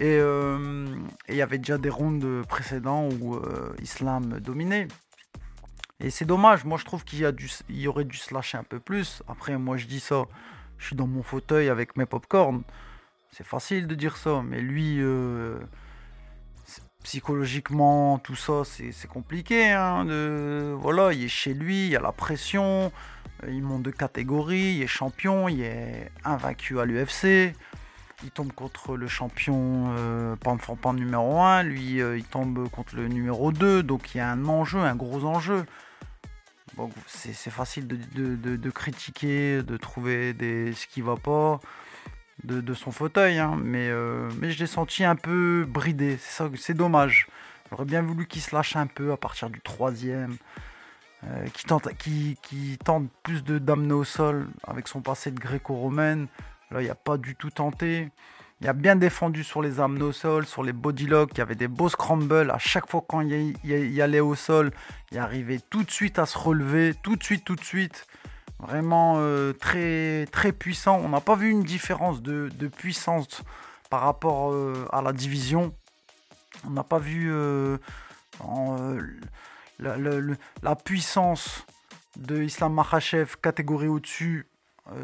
Euh, 0.00 0.96
et 1.28 1.34
il 1.34 1.36
y 1.36 1.42
avait 1.42 1.58
déjà 1.58 1.76
des 1.76 1.90
rounds 1.90 2.42
précédents 2.48 3.08
où 3.20 3.36
euh, 3.36 3.74
Islam 3.82 4.40
dominait. 4.40 4.88
Et 6.00 6.08
c'est 6.08 6.24
dommage, 6.24 6.64
moi 6.64 6.78
je 6.78 6.86
trouve 6.86 7.04
qu'il 7.04 7.24
aurait 7.86 8.04
dû 8.04 8.16
se 8.16 8.34
lâcher 8.34 8.56
un 8.56 8.64
peu 8.64 8.80
plus. 8.80 9.22
Après, 9.28 9.58
moi 9.58 9.76
je 9.76 9.86
dis 9.86 10.00
ça, 10.00 10.24
je 10.78 10.86
suis 10.86 10.96
dans 10.96 11.06
mon 11.06 11.22
fauteuil 11.22 11.68
avec 11.68 11.96
mes 11.96 12.06
popcorn. 12.06 12.62
C'est 13.36 13.46
facile 13.46 13.88
de 13.88 13.94
dire 13.96 14.16
ça, 14.16 14.42
mais 14.44 14.60
lui, 14.60 15.00
psychologiquement, 17.02 18.18
tout 18.18 18.36
ça, 18.36 18.62
c'est 18.64 19.08
compliqué. 19.08 19.72
Hein, 19.72 20.04
voilà, 20.76 21.12
il 21.12 21.24
est 21.24 21.28
chez 21.28 21.52
lui, 21.52 21.86
il 21.86 21.90
y 21.90 21.96
a 21.96 22.00
la 22.00 22.12
pression, 22.12 22.92
euh, 23.42 23.50
il 23.50 23.62
monte 23.62 23.82
de 23.82 23.90
catégorie, 23.90 24.76
il 24.76 24.82
est 24.82 24.86
champion, 24.86 25.48
il 25.48 25.62
est 25.62 26.10
invaincu 26.24 26.80
à 26.80 26.84
l'UFC. 26.84 27.54
Il 28.22 28.30
tombe 28.30 28.52
contre 28.52 28.96
le 28.96 29.06
champion 29.06 29.94
euh, 29.98 30.36
pan 30.36 30.94
numéro 30.94 31.40
1, 31.40 31.62
lui 31.64 32.00
euh, 32.00 32.16
il 32.16 32.24
tombe 32.24 32.68
contre 32.70 32.96
le 32.96 33.08
numéro 33.08 33.52
2, 33.52 33.82
donc 33.82 34.14
il 34.14 34.18
y 34.18 34.20
a 34.20 34.30
un 34.30 34.46
enjeu, 34.46 34.78
un 34.78 34.94
gros 34.94 35.24
enjeu. 35.24 35.66
c'est 37.06 37.50
facile 37.50 37.86
de, 37.86 37.96
de, 38.36 38.70
critiquer, 38.70 39.62
de 39.62 39.76
trouver 39.76 40.32
des, 40.32 40.72
ce 40.72 40.86
qui 40.86 41.02
va 41.02 41.16
pas 41.16 41.60
de, 42.44 42.74
son 42.74 42.90
fauteuil, 42.90 43.38
hein. 43.38 43.58
mais, 43.62 43.88
euh, 43.88 44.28
mais 44.40 44.50
je 44.50 44.58
l'ai 44.58 44.66
senti 44.66 45.04
un 45.04 45.16
peu 45.16 45.64
bridé. 45.66 46.18
C'est 46.18 46.74
dommage. 46.74 47.26
J'aurais 47.70 47.84
bien 47.84 48.02
voulu 48.02 48.26
qu'il 48.26 48.42
se 48.42 48.54
lâche 48.54 48.76
un 48.76 48.86
peu 48.86 49.12
à 49.12 49.16
partir 49.16 49.50
du 49.50 49.60
troisième, 49.60 50.36
euh, 51.24 51.46
qui, 51.48 51.64
tente, 51.64 51.88
tente 52.84 53.08
plus 53.22 53.42
de 53.42 53.58
d'amener 53.58 53.94
au 53.94 54.04
sol 54.04 54.48
avec 54.66 54.88
son 54.88 55.00
passé 55.00 55.30
de 55.30 55.40
gréco-romaine. 55.40 56.26
Là, 56.70 56.82
il 56.82 56.90
a 56.90 56.94
pas 56.94 57.16
du 57.16 57.34
tout 57.34 57.50
tenté. 57.50 58.10
Il 58.60 58.68
a 58.68 58.72
bien 58.72 58.96
défendu 58.96 59.42
sur 59.42 59.62
les 59.62 59.80
amenes 59.80 60.02
au 60.02 60.12
sol, 60.12 60.46
sur 60.46 60.62
les 60.62 60.72
bodylocks. 60.72 61.30
Il 61.34 61.38
y 61.38 61.42
avait 61.42 61.54
des 61.54 61.68
beaux 61.68 61.88
scrambles. 61.88 62.50
À 62.50 62.58
chaque 62.58 62.88
fois 62.88 63.04
quand 63.06 63.20
il, 63.20 63.54
il 63.64 64.02
allait 64.02 64.20
au 64.20 64.34
sol, 64.34 64.70
il 65.10 65.18
arrivait 65.18 65.60
tout 65.70 65.82
de 65.82 65.90
suite 65.90 66.18
à 66.18 66.26
se 66.26 66.38
relever. 66.38 66.94
Tout 67.02 67.16
de 67.16 67.22
suite, 67.22 67.44
tout 67.44 67.56
de 67.56 67.64
suite. 67.64 68.06
Vraiment 68.64 69.16
euh, 69.18 69.52
très, 69.52 70.24
très 70.32 70.50
puissant. 70.50 70.98
On 71.04 71.10
n'a 71.10 71.20
pas 71.20 71.36
vu 71.36 71.50
une 71.50 71.64
différence 71.64 72.22
de, 72.22 72.48
puissance 72.68 73.42
par 73.90 74.00
rapport 74.00 74.52
euh, 74.52 74.88
à 74.90 75.02
la 75.02 75.12
division. 75.12 75.74
On 76.66 76.70
n'a 76.70 76.82
pas 76.82 76.98
vu 76.98 77.30
euh, 77.30 77.76
la, 79.78 80.76
puissance 80.76 81.66
de 82.16 82.42
Islam 82.42 82.72
Makhachev 82.72 83.36
catégorie 83.42 83.88
au-dessus 83.88 84.46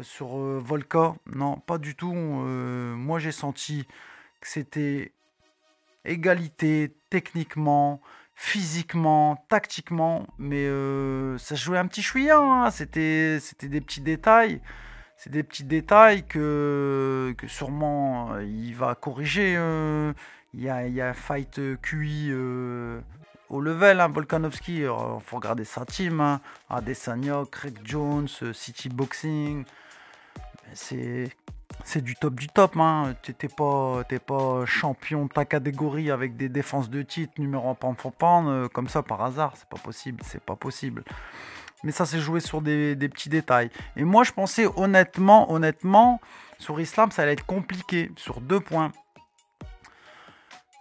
sur 0.01 0.29
Volka. 0.29 1.13
Non, 1.27 1.57
pas 1.57 1.77
du 1.77 1.95
tout. 1.95 2.13
moi, 2.13 3.19
j'ai 3.19 3.31
senti 3.31 3.85
que 4.39 4.47
c'était 4.47 5.11
égalité 6.03 6.95
techniquement 7.11 8.01
physiquement, 8.35 9.45
tactiquement, 9.49 10.25
mais 10.37 10.65
euh, 10.65 11.37
ça 11.37 11.55
jouait 11.55 11.77
un 11.77 11.87
petit 11.87 12.01
chouïa. 12.01 12.39
Hein. 12.39 12.71
C'était, 12.71 13.39
des 13.61 13.81
petits 13.81 14.01
détails. 14.01 14.61
C'est 15.17 15.29
des 15.29 15.43
petits 15.43 15.63
détails 15.63 16.25
que, 16.25 17.35
sûrement 17.47 18.33
euh, 18.33 18.43
il 18.43 18.75
va 18.75 18.95
corriger. 18.95 19.55
Euh. 19.57 20.13
Il 20.53 20.61
y, 20.61 20.69
a, 20.69 21.13
fight 21.13 21.61
QI 21.81 22.33
au 23.47 23.61
level, 23.61 24.01
hein, 24.01 24.09
Volkanovski. 24.09 24.79
Il 24.79 24.87
faut 24.87 25.37
regarder 25.37 25.63
sa 25.63 25.85
team. 25.85 26.19
Hein. 26.19 26.41
Craig 27.51 27.79
Jones, 27.83 28.27
City 28.53 28.89
Boxing. 28.89 29.63
C'est 30.73 31.29
c'est 31.83 32.01
du 32.01 32.15
top 32.15 32.35
du 32.35 32.47
top. 32.47 32.77
Hein. 32.77 33.15
T'es 33.21 33.47
pas, 33.47 34.03
pas 34.25 34.65
champion 34.65 35.25
de 35.25 35.29
ta 35.29 35.45
catégorie 35.45 36.11
avec 36.11 36.37
des 36.37 36.49
défenses 36.49 36.89
de 36.89 37.01
titre 37.01 37.33
numéro 37.37 37.69
1 37.69 37.75
pan 37.75 37.93
pan 37.93 38.47
euh, 38.47 38.67
comme 38.67 38.87
ça 38.87 39.03
par 39.03 39.21
hasard. 39.21 39.53
C'est 39.55 39.67
pas 39.67 39.77
possible. 39.77 40.21
C'est 40.25 40.43
pas 40.43 40.55
possible. 40.55 41.03
Mais 41.83 41.91
ça 41.91 42.05
s'est 42.05 42.19
joué 42.19 42.39
sur 42.39 42.61
des, 42.61 42.95
petits 42.95 43.29
détails. 43.29 43.71
Et 43.95 44.03
moi, 44.03 44.23
je 44.23 44.31
pensais 44.31 44.67
honnêtement, 44.75 45.51
honnêtement, 45.51 46.21
sur 46.59 46.79
Islam, 46.79 47.11
ça 47.11 47.23
allait 47.23 47.33
être 47.33 47.45
compliqué 47.45 48.11
sur 48.17 48.39
deux 48.39 48.59
points. 48.59 48.91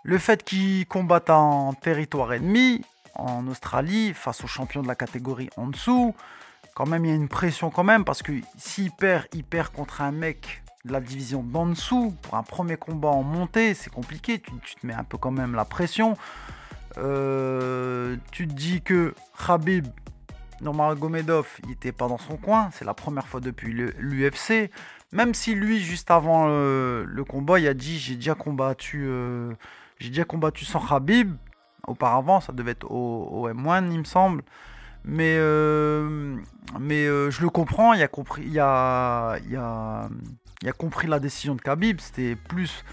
Le 0.03 0.19
fait 0.19 0.45
qu'il 0.45 0.87
combatte 0.87 1.31
en 1.31 1.73
territoire 1.75 2.35
ennemi, 2.35 2.83
en 3.15 3.47
Australie, 3.49 4.13
face 4.15 4.45
aux 4.45 4.47
champions 4.47 4.83
de 4.83 4.89
la 4.89 4.95
catégorie 4.95 5.51
en 5.57 5.69
dessous, 5.69 6.15
quand 6.75 6.87
même, 6.87 7.05
il 7.05 7.11
y 7.11 7.13
a 7.13 7.17
une 7.17 7.29
pression 7.29 7.71
quand 7.71 7.85
même, 7.85 8.05
parce 8.05 8.23
que 8.23 8.33
s'il 8.57 8.91
perd, 8.93 9.27
il 9.33 9.45
perd 9.45 9.73
contre 9.73 10.03
un 10.03 10.13
mec 10.13 10.63
de 10.85 10.93
la 10.93 11.01
division 11.01 11.43
dessous, 11.43 12.15
pour 12.23 12.35
un 12.37 12.43
premier 12.43 12.77
combat 12.77 13.09
en 13.09 13.23
montée, 13.23 13.75
c'est 13.75 13.91
compliqué, 13.91 14.41
tu, 14.41 14.53
te 14.77 14.87
mets 14.87 14.95
un 14.95 15.05
peu 15.05 15.19
quand 15.19 15.31
même 15.31 15.55
la 15.55 15.65
pression. 15.65 16.17
Euh, 16.99 18.17
tu 18.33 18.49
te 18.49 18.53
dis 18.53 18.81
que 18.81 19.15
Khabib, 19.47 19.87
Gomedov, 20.63 21.47
il 21.65 21.73
était 21.73 21.93
pas 21.93 22.09
dans 22.09 22.19
son 22.19 22.37
coin, 22.37 22.71
c'est 22.73 22.85
la 22.85 22.95
première 22.95 23.29
fois 23.29 23.41
depuis 23.41 23.73
l'UFC. 23.73 24.71
Même 25.13 25.35
si 25.35 25.55
lui, 25.55 25.81
juste 25.81 26.11
avant 26.11 26.47
le, 26.47 27.25
combat, 27.29 27.59
il 27.59 27.69
a 27.69 27.75
dit 27.75 27.99
j'ai 27.99 28.15
déjà 28.15 28.35
combattu, 28.35 29.05
euh, 29.07 29.53
j'ai 29.99 30.09
déjà 30.09 30.25
combattu 30.25 30.65
sans 30.65 30.81
Khabib. 30.81 31.35
Auparavant, 31.87 32.41
ça 32.41 32.53
devait 32.53 32.73
être 32.73 32.91
au, 32.91 33.49
M1, 33.49 33.91
il 33.91 33.99
me 33.99 34.05
semble. 34.05 34.43
Mais, 35.05 35.37
euh, 35.39 36.37
mais 36.79 37.07
je 37.07 37.43
le 37.43 37.49
comprends, 37.49 37.95
il 37.95 38.03
a 38.03 38.09
compris, 38.09 38.45
il 38.47 38.59
a, 38.61 39.39
il 39.49 39.57
a, 39.57 40.09
il 40.63 40.69
a 40.69 40.73
compris 40.73 41.07
la 41.07 41.21
décision 41.21 41.55
de 41.55 41.61
Khabib. 41.61 42.01
C'était 42.01 42.37
plus. 42.37 42.85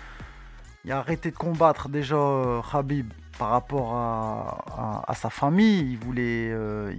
Il 0.85 0.91
a 0.91 0.99
arrêté 0.99 1.31
de 1.31 1.35
combattre 1.35 1.89
déjà 1.89 2.15
euh, 2.15 2.61
Khabib 2.71 3.11
par 3.37 3.49
rapport 3.49 3.93
à, 3.95 5.13
sa 5.15 5.29
famille. 5.29 5.91
Il 5.91 5.97
voulait, 5.97 6.49
euh, 6.51 6.91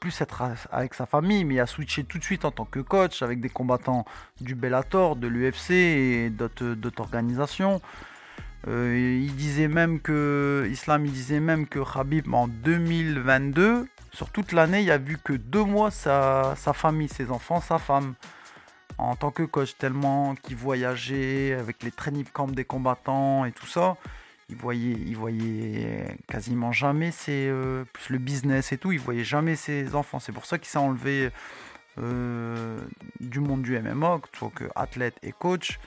plus 0.00 0.20
être 0.20 0.42
avec 0.70 0.94
sa 0.94 1.06
famille, 1.06 1.44
mais 1.44 1.54
il 1.54 1.60
a 1.60 1.66
switché 1.66 2.04
tout 2.04 2.18
de 2.18 2.24
suite 2.24 2.44
en 2.44 2.50
tant 2.50 2.64
que 2.64 2.80
coach 2.80 3.22
avec 3.22 3.40
des 3.40 3.48
combattants 3.48 4.04
du 4.40 4.54
Bellator, 4.54 5.16
de 5.16 5.28
l'UFC 5.28 5.70
et 5.70 6.30
d'autres 6.30 7.00
organisations. 7.00 7.80
Euh, 8.68 9.20
il 9.22 9.34
disait 9.34 9.68
même 9.68 10.00
que 10.00 10.68
Islam, 10.70 11.06
il 11.06 11.12
disait 11.12 11.40
même 11.40 11.66
que 11.66 11.78
Khabib 11.78 12.32
en 12.34 12.48
2022, 12.48 13.86
sur 14.12 14.30
toute 14.30 14.52
l'année, 14.52 14.82
il 14.82 14.90
a 14.90 14.98
vu 14.98 15.16
que 15.16 15.32
deux 15.32 15.64
mois 15.64 15.90
sa 15.90 16.54
famille, 16.74 17.08
ses 17.08 17.30
enfants, 17.30 17.60
sa 17.60 17.78
femme 17.78 18.14
en 18.98 19.16
tant 19.16 19.30
que 19.30 19.42
coach, 19.42 19.76
tellement 19.78 20.34
qu'il 20.34 20.56
voyageait 20.56 21.54
avec 21.54 21.82
les 21.82 21.90
training 21.90 22.24
camps 22.24 22.48
des 22.48 22.64
combattants 22.64 23.44
et 23.44 23.52
tout 23.52 23.66
ça. 23.66 23.96
Il 24.48 24.56
voyait, 24.56 24.92
il 24.92 25.16
voyait 25.16 26.18
quasiment 26.28 26.72
jamais 26.72 27.10
ses, 27.10 27.48
euh, 27.48 27.84
plus 27.92 28.10
le 28.10 28.18
business 28.18 28.72
et 28.72 28.78
tout, 28.78 28.92
il 28.92 29.00
voyait 29.00 29.24
jamais 29.24 29.56
ses 29.56 29.94
enfants. 29.94 30.18
C'est 30.18 30.32
pour 30.32 30.44
ça 30.44 30.58
qu'il 30.58 30.68
s'est 30.68 30.78
enlevé 30.78 31.30
euh, 31.98 32.78
du 33.20 33.40
monde 33.40 33.62
du 33.62 33.78
MMA, 33.78 34.20
soit 34.36 34.50
que 34.54 34.64
athlète 34.74 35.18
et 35.22 35.32
coach. 35.32 35.78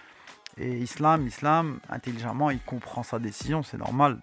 Et 0.57 0.77
Islam, 0.77 1.27
Islam, 1.27 1.79
intelligemment, 1.89 2.49
il 2.49 2.61
comprend 2.61 3.03
sa 3.03 3.19
décision, 3.19 3.61
c'est 3.61 3.77
normal. 3.77 4.19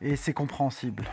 Et 0.00 0.16
c'est 0.16 0.32
compréhensible. 0.32 1.04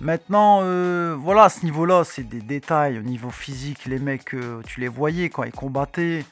Maintenant, 0.00 0.60
euh, 0.62 1.16
voilà, 1.18 1.44
à 1.44 1.48
ce 1.48 1.64
niveau-là, 1.64 2.04
c'est 2.04 2.24
des 2.24 2.40
détails. 2.40 2.98
Au 2.98 3.02
niveau 3.02 3.30
physique, 3.30 3.86
les 3.86 3.98
mecs, 3.98 4.34
euh, 4.34 4.62
tu 4.66 4.80
les 4.80 4.88
voyais 4.88 5.30
quand 5.30 5.44
ils 5.44 5.52
combattaient. 5.52 6.24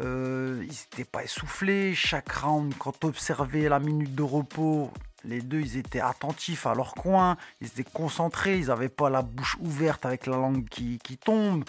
Euh, 0.00 0.62
ils 0.62 0.68
n'étaient 0.68 1.04
pas 1.04 1.22
essoufflés. 1.22 1.94
Chaque 1.94 2.30
round, 2.32 2.72
quand 2.78 3.04
observais 3.04 3.68
la 3.68 3.78
minute 3.78 4.14
de 4.14 4.22
repos, 4.22 4.90
Les 5.24 5.40
deux, 5.42 5.60
ils 5.60 5.76
étaient 5.76 6.00
attentifs 6.00 6.64
à 6.66 6.74
leur 6.74 6.94
coin, 6.94 7.36
ils 7.60 7.66
étaient 7.66 7.84
concentrés, 7.84 8.58
ils 8.58 8.68
n'avaient 8.68 8.88
pas 8.88 9.10
la 9.10 9.20
bouche 9.22 9.56
ouverte 9.60 10.06
avec 10.06 10.26
la 10.26 10.36
langue 10.36 10.66
qui, 10.68 11.18
tombe. 11.22 11.64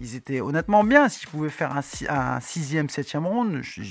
Ils 0.00 0.16
étaient 0.16 0.40
honnêtement 0.40 0.82
bien. 0.84 1.08
S'ils 1.08 1.28
pouvaient 1.28 1.48
faire 1.48 1.76
un, 1.76 1.82
un 2.08 2.40
sixième, 2.40 2.90
septième 2.90 3.24
round, 3.24 3.62
je, 3.62 3.82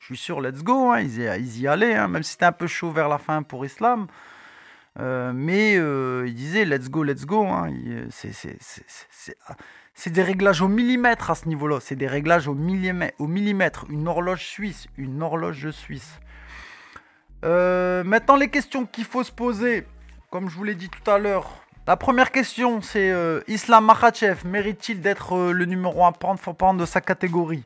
suis 0.00 0.16
sûr, 0.16 0.40
let's 0.40 0.62
go. 0.62 0.90
Hein. 0.90 1.00
ils, 1.00 1.60
y, 1.60 1.68
allaient, 1.68 1.94
hein. 1.94 2.08
même 2.08 2.22
si 2.22 2.32
c'était 2.32 2.46
un 2.46 2.52
peu 2.52 2.66
chaud 2.66 2.90
vers 2.90 3.08
la 3.08 3.18
fin 3.18 3.42
pour 3.42 3.64
Islam. 3.66 4.08
Euh, 5.00 5.32
mais 5.34 5.76
euh, 5.76 6.24
ils 6.26 6.34
disaient 6.34 6.64
let's 6.64 6.88
go, 6.88 7.02
let's 7.02 7.26
go. 7.26 7.44
Hein. 7.44 7.72
C'est 9.94 10.10
des 10.10 10.22
réglages 10.22 10.62
au 10.62 10.68
millimètre 10.68 11.30
à 11.30 11.34
ce 11.34 11.48
niveau-là. 11.48 11.80
C'est 11.80 11.96
des 11.96 12.06
réglages 12.06 12.48
au 12.48 12.54
millimètre, 12.54 13.20
au 13.20 13.26
millimètre. 13.26 13.86
Une 13.88 14.08
horloge 14.08 14.44
suisse. 14.44 14.86
Une 14.96 15.22
horloge 15.22 15.70
suisse. 15.70 16.18
Euh, 17.44 18.02
maintenant, 18.04 18.36
les 18.36 18.48
questions 18.48 18.86
qu'il 18.86 19.04
faut 19.04 19.22
se 19.22 19.32
poser, 19.32 19.86
comme 20.30 20.48
je 20.48 20.56
vous 20.56 20.64
l'ai 20.64 20.74
dit 20.74 20.88
tout 20.88 21.10
à 21.10 21.18
l'heure. 21.18 21.50
La 21.86 21.96
première 21.96 22.32
question, 22.32 22.80
c'est 22.80 23.10
euh, 23.10 23.42
Islam 23.46 23.84
Makhachev 23.84 24.46
mérite-t-il 24.46 25.02
d'être 25.02 25.36
euh, 25.36 25.52
le 25.52 25.66
numéro 25.66 26.06
1 26.06 26.12
pound 26.12 26.38
for 26.38 26.56
pound 26.56 26.80
de 26.80 26.86
sa 26.86 27.02
catégorie? 27.02 27.64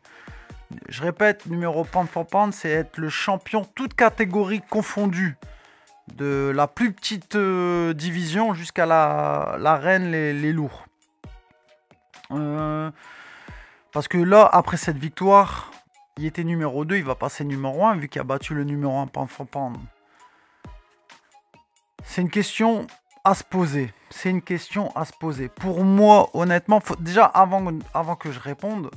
Je 0.88 1.02
répète, 1.02 1.46
numéro 1.46 1.84
pound 1.84 2.08
for 2.08 2.26
pound, 2.26 2.52
c'est 2.52 2.68
être 2.68 2.98
le 2.98 3.08
champion 3.08 3.64
toute 3.76 3.94
catégorie 3.94 4.60
confondue. 4.68 5.36
De 6.16 6.52
la 6.54 6.66
plus 6.66 6.92
petite 6.92 7.36
division 7.36 8.54
jusqu'à 8.54 8.86
la, 8.86 9.76
reine, 9.76 10.10
les, 10.10 10.52
lourds. 10.52 10.86
parce 13.92 14.08
que 14.08 14.18
là, 14.18 14.48
après 14.52 14.76
cette 14.76 14.98
victoire, 14.98 15.70
il 16.16 16.26
était 16.26 16.44
numéro 16.44 16.84
2, 16.84 16.96
il 16.96 17.04
va 17.04 17.14
passer 17.14 17.44
numéro 17.44 17.84
1 17.86 17.96
vu 17.96 18.08
qu'il 18.08 18.20
a 18.20 18.24
battu 18.24 18.54
le 18.54 18.64
numéro 18.64 18.98
1 18.98 19.06
pound 19.06 19.76
C'est 22.02 22.22
une 22.22 22.30
question 22.30 22.86
à 23.22 23.34
se 23.34 23.44
poser. 23.44 23.92
C'est 24.10 24.30
une 24.30 24.42
question 24.42 24.90
à 24.96 25.04
se 25.04 25.12
poser. 25.12 25.48
Pour 25.48 25.84
moi, 25.84 26.30
honnêtement, 26.34 26.82
déjà 26.98 27.24
avant 27.24 28.16
que 28.16 28.32
je 28.32 28.40
réponde, 28.40 28.90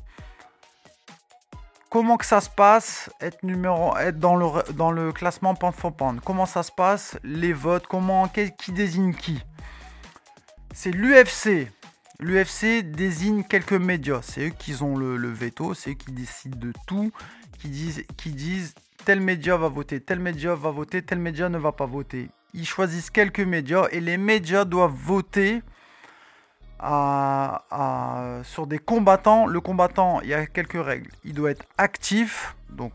comment 1.91 2.17
que 2.17 2.25
ça 2.25 2.41
se 2.41 2.49
passe 2.49 3.11
être 3.21 3.43
numéro 3.43 3.95
être 3.97 4.17
dans 4.17 4.35
le 4.35 4.73
dans 4.73 4.89
le 4.91 5.11
classement 5.11 5.53
pound 5.53 5.75
for 5.75 5.93
pound 5.93 6.21
Comment 6.25 6.47
ça 6.47 6.63
se 6.63 6.71
passe 6.71 7.19
Les 7.23 7.53
votes? 7.53 7.85
Comment 7.85 8.27
qui 8.27 8.71
désigne 8.71 9.13
qui? 9.13 9.43
C'est 10.73 10.91
l'UFC 10.91 11.67
l'UFC 12.21 12.83
désigne 12.83 13.43
quelques 13.43 13.73
médias. 13.73 14.21
C'est 14.21 14.47
eux 14.47 14.53
qui 14.57 14.81
ont 14.81 14.95
le, 14.95 15.27
veto, 15.27 15.73
c'est 15.73 15.91
eux 15.91 15.93
qui 15.95 16.11
décident 16.11 16.57
de 16.57 16.71
tout, 16.87 17.11
qui 17.59 17.67
disent, 17.67 18.03
qui 18.15 18.31
disent 18.31 18.73
tel 19.03 19.19
média 19.19 19.57
va 19.57 19.67
voter, 19.67 19.99
tel 19.99 20.19
média 20.19 20.55
va 20.55 20.69
voter, 20.69 21.01
tel 21.01 21.19
média 21.19 21.49
ne 21.49 21.57
va 21.57 21.71
pas 21.71 21.87
voter. 21.87 22.29
Ils 22.53 22.67
choisissent 22.67 23.09
quelques 23.09 23.41
médias 23.41 23.87
et 23.91 23.99
les 23.99 24.17
médias 24.17 24.65
doivent 24.65 24.93
voter 24.95 25.61
sur 26.81 28.67
des 28.67 28.79
combattants. 28.79 29.45
Le 29.45 29.61
combattant, 29.61 30.21
il 30.21 30.29
y 30.29 30.33
a 30.33 30.45
quelques 30.45 30.83
règles. 30.83 31.11
Il 31.23 31.33
doit 31.33 31.51
être 31.51 31.65
actif, 31.77 32.55
donc 32.69 32.93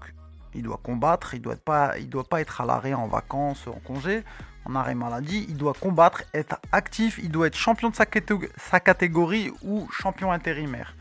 il 0.55 0.63
doit 0.63 0.81
combattre, 0.83 1.35
il 1.35 1.39
ne 1.39 1.45
doit, 1.45 1.57
pas, 1.57 1.95
doit 2.01 2.25
pas 2.25 2.41
être 2.41 2.61
à 2.61 2.67
l'arrêt 2.67 2.95
en 2.95 3.07
vacances, 3.07 3.67
en 3.67 3.81
congé 3.81 4.25
en 4.67 4.75
arrêt 4.75 4.95
maladie, 4.95 5.47
il 5.49 5.57
doit 5.57 5.75
combattre, 5.75 6.25
être 6.35 6.59
actif, 6.73 7.19
il 7.23 7.31
doit 7.31 7.47
être 7.47 7.57
champion 7.57 7.91
de 7.91 7.95
sa, 7.95 8.81
catégorie 8.81 9.53
ou 9.63 9.89
champion 9.91 10.33
intérimaire. 10.33 10.95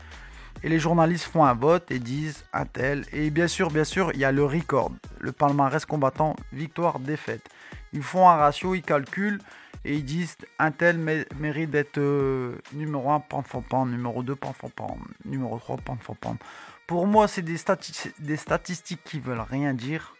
Et 0.62 0.68
les 0.68 0.78
journalistes 0.78 1.24
font 1.24 1.44
un 1.44 1.54
vote 1.54 1.90
et 1.90 1.98
disent 1.98 2.44
un 2.52 2.64
tel. 2.64 3.04
Et 3.12 3.30
bien 3.30 3.48
sûr, 3.48 3.70
bien 3.70 3.84
sûr, 3.84 4.10
il 4.14 4.20
y 4.20 4.24
a 4.24 4.32
le 4.32 4.44
record, 4.44 4.92
le 5.20 5.32
palmarès 5.32 5.84
combattant, 5.84 6.34
victoire, 6.52 6.98
défaite. 6.98 7.42
Ils 7.92 8.02
font 8.02 8.28
un 8.28 8.36
ratio, 8.36 8.74
ils 8.74 8.82
calculent 8.82 9.40
et 9.86 9.94
ils 9.94 10.04
disent 10.04 10.36
un 10.58 10.70
tel 10.70 10.98
mérite 10.98 11.70
d'être 11.70 11.98
euh, 11.98 12.56
numéro 12.72 13.10
1 13.10 13.20
pan 13.20 13.42
for 13.42 13.62
numéro 13.86 14.22
2 14.22 14.34
pan 14.34 14.52
for 14.52 14.70
numéro 15.24 15.58
3 15.58 15.76
pan 15.78 15.96
for 16.00 16.16
Pour 16.86 17.06
moi, 17.06 17.28
c'est 17.28 17.42
des, 17.42 17.56
des 18.18 18.36
statistiques 18.36 19.02
qui 19.04 19.20
veulent 19.20 19.40
rien 19.40 19.74
dire. 19.74 20.14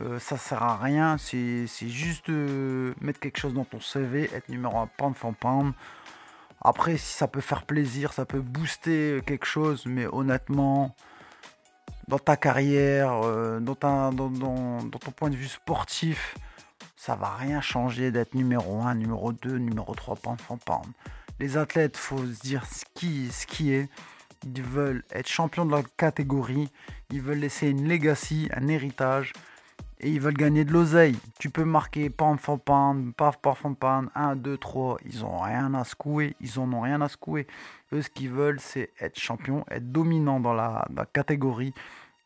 Euh, 0.00 0.18
ça 0.18 0.36
sert 0.36 0.62
à 0.62 0.76
rien, 0.76 1.18
c'est 1.18 1.66
juste 1.88 2.28
mettre 2.28 3.18
quelque 3.20 3.38
chose 3.38 3.54
dans 3.54 3.64
ton 3.64 3.80
CV, 3.80 4.30
être 4.32 4.48
numéro 4.48 4.78
1 4.78 4.88
pound. 5.40 5.74
Après, 6.62 6.96
si 6.96 7.12
ça 7.12 7.28
peut 7.28 7.42
faire 7.42 7.64
plaisir, 7.64 8.14
ça 8.14 8.24
peut 8.24 8.40
booster 8.40 9.20
quelque 9.26 9.44
chose, 9.44 9.84
mais 9.84 10.06
honnêtement, 10.06 10.94
dans 12.08 12.18
ta 12.18 12.36
carrière, 12.36 13.20
euh, 13.24 13.60
dans, 13.60 13.74
ton 13.74 15.10
point 15.14 15.28
de 15.28 15.36
vue 15.36 15.48
sportif, 15.48 16.36
ça 17.04 17.16
va 17.16 17.34
rien 17.34 17.60
changer 17.60 18.10
d'être 18.10 18.32
numéro 18.32 18.80
1, 18.80 18.94
numéro 18.94 19.30
2, 19.34 19.58
numéro 19.58 19.94
3 19.94 20.16
pound 20.16 20.40
for 20.40 20.58
pound. 20.58 20.86
Les 21.38 21.58
athlètes, 21.58 21.98
faut 21.98 22.24
se 22.24 22.40
dire 22.40 22.64
ce 22.64 22.82
qui, 22.94 23.72
est. 23.74 23.90
Ils 24.46 24.62
veulent 24.62 25.04
être 25.10 25.28
champions 25.28 25.66
de 25.66 25.72
leur 25.72 25.82
catégorie, 25.98 26.70
ils 27.10 27.20
veulent 27.20 27.40
laisser 27.40 27.68
une 27.68 27.86
legacy, 27.86 28.48
un 28.56 28.68
héritage 28.68 29.34
et 30.00 30.10
ils 30.10 30.20
veulent 30.20 30.32
gagner 30.32 30.64
de 30.64 30.72
l'oseille. 30.72 31.18
Tu 31.38 31.50
peux 31.50 31.64
marquer 31.64 32.08
pound 32.08 32.40
for 32.40 32.58
pound, 32.58 33.14
paf 33.14 33.36
paf 33.36 33.58
for 33.58 33.76
pound, 33.76 34.08
1, 34.14 34.36
2, 34.36 34.56
3. 34.56 34.96
Ils 35.04 35.26
ont 35.26 35.40
rien 35.40 35.74
à 35.74 35.84
secouer. 35.84 36.36
Ils 36.40 36.58
ont 36.58 36.80
rien 36.80 37.02
à 37.02 37.08
secouer. 37.08 37.46
Eux, 37.92 38.00
ce 38.00 38.08
qu'ils 38.08 38.30
veulent, 38.30 38.60
c'est 38.60 38.90
être 38.98 39.18
champion, 39.18 39.66
être 39.70 39.92
dominant 39.92 40.40
dans 40.40 40.54
la, 40.54 40.86
catégorie, 41.12 41.74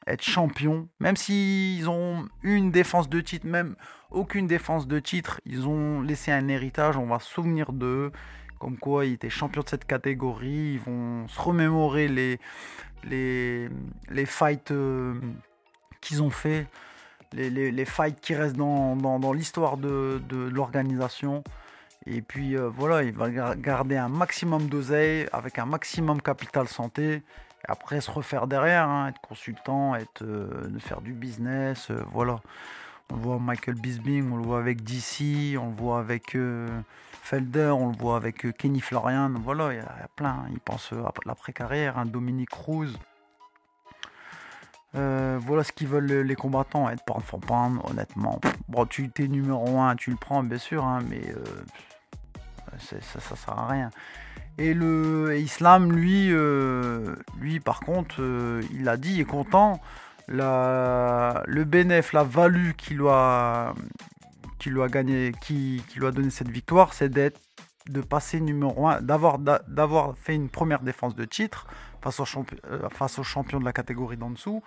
être 0.07 0.23
champion. 0.23 0.89
Même 1.01 1.17
s'ils 1.17 1.89
ont 1.89 2.29
une 2.43 2.71
défense 2.71 3.09
de 3.09 3.21
titre, 3.21 3.47
même 3.47 3.77
aucune 4.11 4.47
défense 4.47 4.87
de 4.87 4.99
titre, 4.99 5.41
ils 5.45 5.67
ont 5.69 6.01
laissé 6.01 6.33
un 6.33 6.49
héritage. 6.49 6.97
On 6.97 7.07
va 7.07 7.19
se 7.19 7.31
souvenir 7.31 7.73
d'eux. 7.73 8.13
Comme 8.59 8.77
quoi, 8.77 9.07
ils 9.07 9.15
étaient 9.15 9.31
champions 9.31 9.63
de 9.63 9.69
cette 9.69 9.85
catégorie. 9.85 10.75
Ils 10.75 10.81
vont 10.81 11.29
se 11.29 11.41
remémorer 11.41 12.09
les, 12.09 12.41
les, 13.05 13.69
les 14.11 14.27
fights 14.27 14.73
euh, 14.73 15.15
qu'ils 16.01 16.23
ont 16.23 16.31
fait 16.31 16.67
les, 17.33 17.85
fights 17.85 18.21
qui 18.21 18.35
restent 18.35 18.57
dans, 18.57 19.33
l'histoire 19.33 19.77
de, 19.77 20.21
l'organisation. 20.53 21.43
Et 22.07 22.23
puis 22.23 22.57
euh, 22.57 22.69
voilà, 22.69 23.03
il 23.03 23.13
va 23.13 23.55
garder 23.55 23.97
un 23.97 24.09
maximum 24.09 24.69
d'oseille 24.69 25.27
avec 25.33 25.59
un 25.59 25.67
maximum 25.67 26.23
capital 26.23 26.69
santé. 26.69 27.23
Après 27.67 28.01
se 28.01 28.11
refaire 28.11 28.47
derrière, 28.47 28.89
hein, 28.89 29.09
être 29.09 29.21
consultant, 29.21 29.95
être, 29.95 30.23
euh, 30.23 30.79
faire 30.79 31.01
du 31.01 31.13
business, 31.13 31.91
euh, 31.91 32.03
voilà. 32.13 32.41
On 33.11 33.17
le 33.17 33.23
voit 33.23 33.39
Michael 33.39 33.75
Bisbing, 33.75 34.31
on 34.31 34.37
le 34.37 34.43
voit 34.43 34.59
avec 34.59 34.85
DC, 34.85 35.57
on 35.59 35.71
le 35.71 35.75
voit 35.75 35.99
avec 35.99 36.37
Felder, 37.23 37.71
on 37.75 37.89
le 37.89 37.97
voit 37.97 38.17
avec 38.17 38.55
Kenny 38.59 38.81
Florian, 38.81 39.33
voilà, 39.43 39.73
il 39.73 39.77
y, 39.77 39.81
a 39.81 40.09
plein. 40.15 40.45
Il 40.51 40.61
pense 40.61 40.93
à 40.93 41.11
l'après-carrière, 41.25 41.99
un 41.99 42.05
Dominique 42.05 42.51
Cruz. 42.51 42.99
Euh, 44.95 45.39
voilà 45.41 45.65
ce 45.65 45.73
qu'ils 45.73 45.89
veulent 45.89 46.07
les 46.07 46.35
combattants, 46.35 46.89
être 46.89 47.05
pound 47.05 47.23
for 47.23 47.41
pound, 47.41 47.81
honnêtement. 47.85 48.41
Bon, 48.69 48.87
tu 48.87 49.11
es 49.19 49.29
numéro 49.29 49.81
1, 49.81 49.97
tu 49.97 50.11
le 50.11 50.17
prends, 50.17 50.43
bien 50.43 50.59
sûr, 50.59 50.85
hein, 50.85 51.01
mais 51.09 51.23
euh, 51.31 51.45
ça, 52.79 53.21
ça 53.21 53.37
sert 53.37 53.59
à 53.59 53.67
rien. 53.67 53.91
Et 54.59 54.75
le 54.75 55.39
Islam, 55.39 55.93
lui, 55.93 56.33
euh, 56.33 57.15
lui 57.41 57.61
par 57.61 57.81
contre, 57.81 58.21
il 58.73 58.89
a 58.89 58.97
dit, 58.97 59.15
il 59.15 59.21
est 59.21 59.25
content. 59.25 59.81
La, 60.27 61.43
le 61.47 61.65
bénéfice, 61.65 62.13
la 62.13 62.25
value 62.25 62.73
qu'il 62.73 62.99
lui 62.99 63.09
a, 63.09 63.73
qui 64.59 64.71
lui 64.71 64.83
a 64.83 64.89
gagné, 64.89 65.33
qui, 65.41 65.83
qui 65.89 65.99
lui 66.01 66.07
a 66.07 66.11
donné 66.11 66.31
cette 66.31 66.51
victoire, 66.51 66.93
c'est 66.93 67.09
d'être 67.09 67.41
de 67.89 68.01
passer 68.01 68.41
numéro 68.41 68.87
1, 68.87 69.01
d'avoir, 69.01 69.39
d'avoir 69.39 70.17
fait 70.19 70.35
une 70.35 70.49
première 70.49 70.81
défense 70.81 71.17
de 71.17 71.25
titre 71.25 71.67
face 72.03 72.21
au, 72.21 72.25
euh, 72.71 72.89
face 72.91 73.19
au 73.19 73.23
champion 73.23 73.59
de 73.59 73.65
la 73.65 73.73
catégorie 73.73 74.17
d'en 74.17 74.31
dessous, 74.31 74.63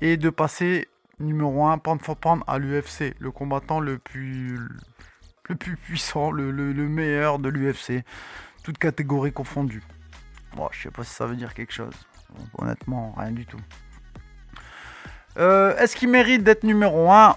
et 0.00 0.16
de 0.16 0.30
passer 0.30 0.88
numéro 1.18 1.64
1 1.66 1.78
pound 1.78 2.02
for 2.02 2.16
pound 2.16 2.42
à 2.46 2.58
l'UFC, 2.58 3.14
le 3.18 3.30
combattant 3.30 3.80
le 3.80 3.98
plus, 3.98 4.68
le 5.48 5.54
plus 5.54 5.76
puissant, 5.76 6.30
le, 6.30 6.52
meilleur 6.88 7.38
de 7.38 7.48
l'UFC, 7.48 8.04
toute 8.62 8.78
catégorie 8.78 9.32
confondue. 9.32 9.82
Bon, 10.56 10.68
je 10.72 10.82
sais 10.82 10.90
pas 10.90 11.04
si 11.04 11.14
ça 11.14 11.26
veut 11.26 11.36
dire 11.36 11.54
quelque 11.54 11.72
chose. 11.72 11.94
Honnêtement, 12.58 13.14
rien 13.16 13.32
du 13.32 13.46
tout. 13.46 13.60
Euh, 15.38 15.76
est-ce 15.78 15.96
qu'il 15.96 16.08
mérite 16.08 16.42
d'être 16.42 16.64
numéro 16.64 17.10
1 17.10 17.36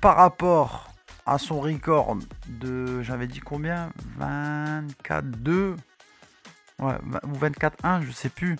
par 0.00 0.16
rapport 0.16 0.92
à 1.24 1.38
son 1.38 1.60
record 1.60 2.16
de, 2.46 3.02
j'avais 3.02 3.26
dit 3.26 3.40
combien? 3.40 3.90
24-2 4.20 5.76
ouais, 6.80 6.94
ou 7.24 7.38
24-1, 7.38 8.02
je 8.02 8.10
sais 8.10 8.28
plus. 8.28 8.58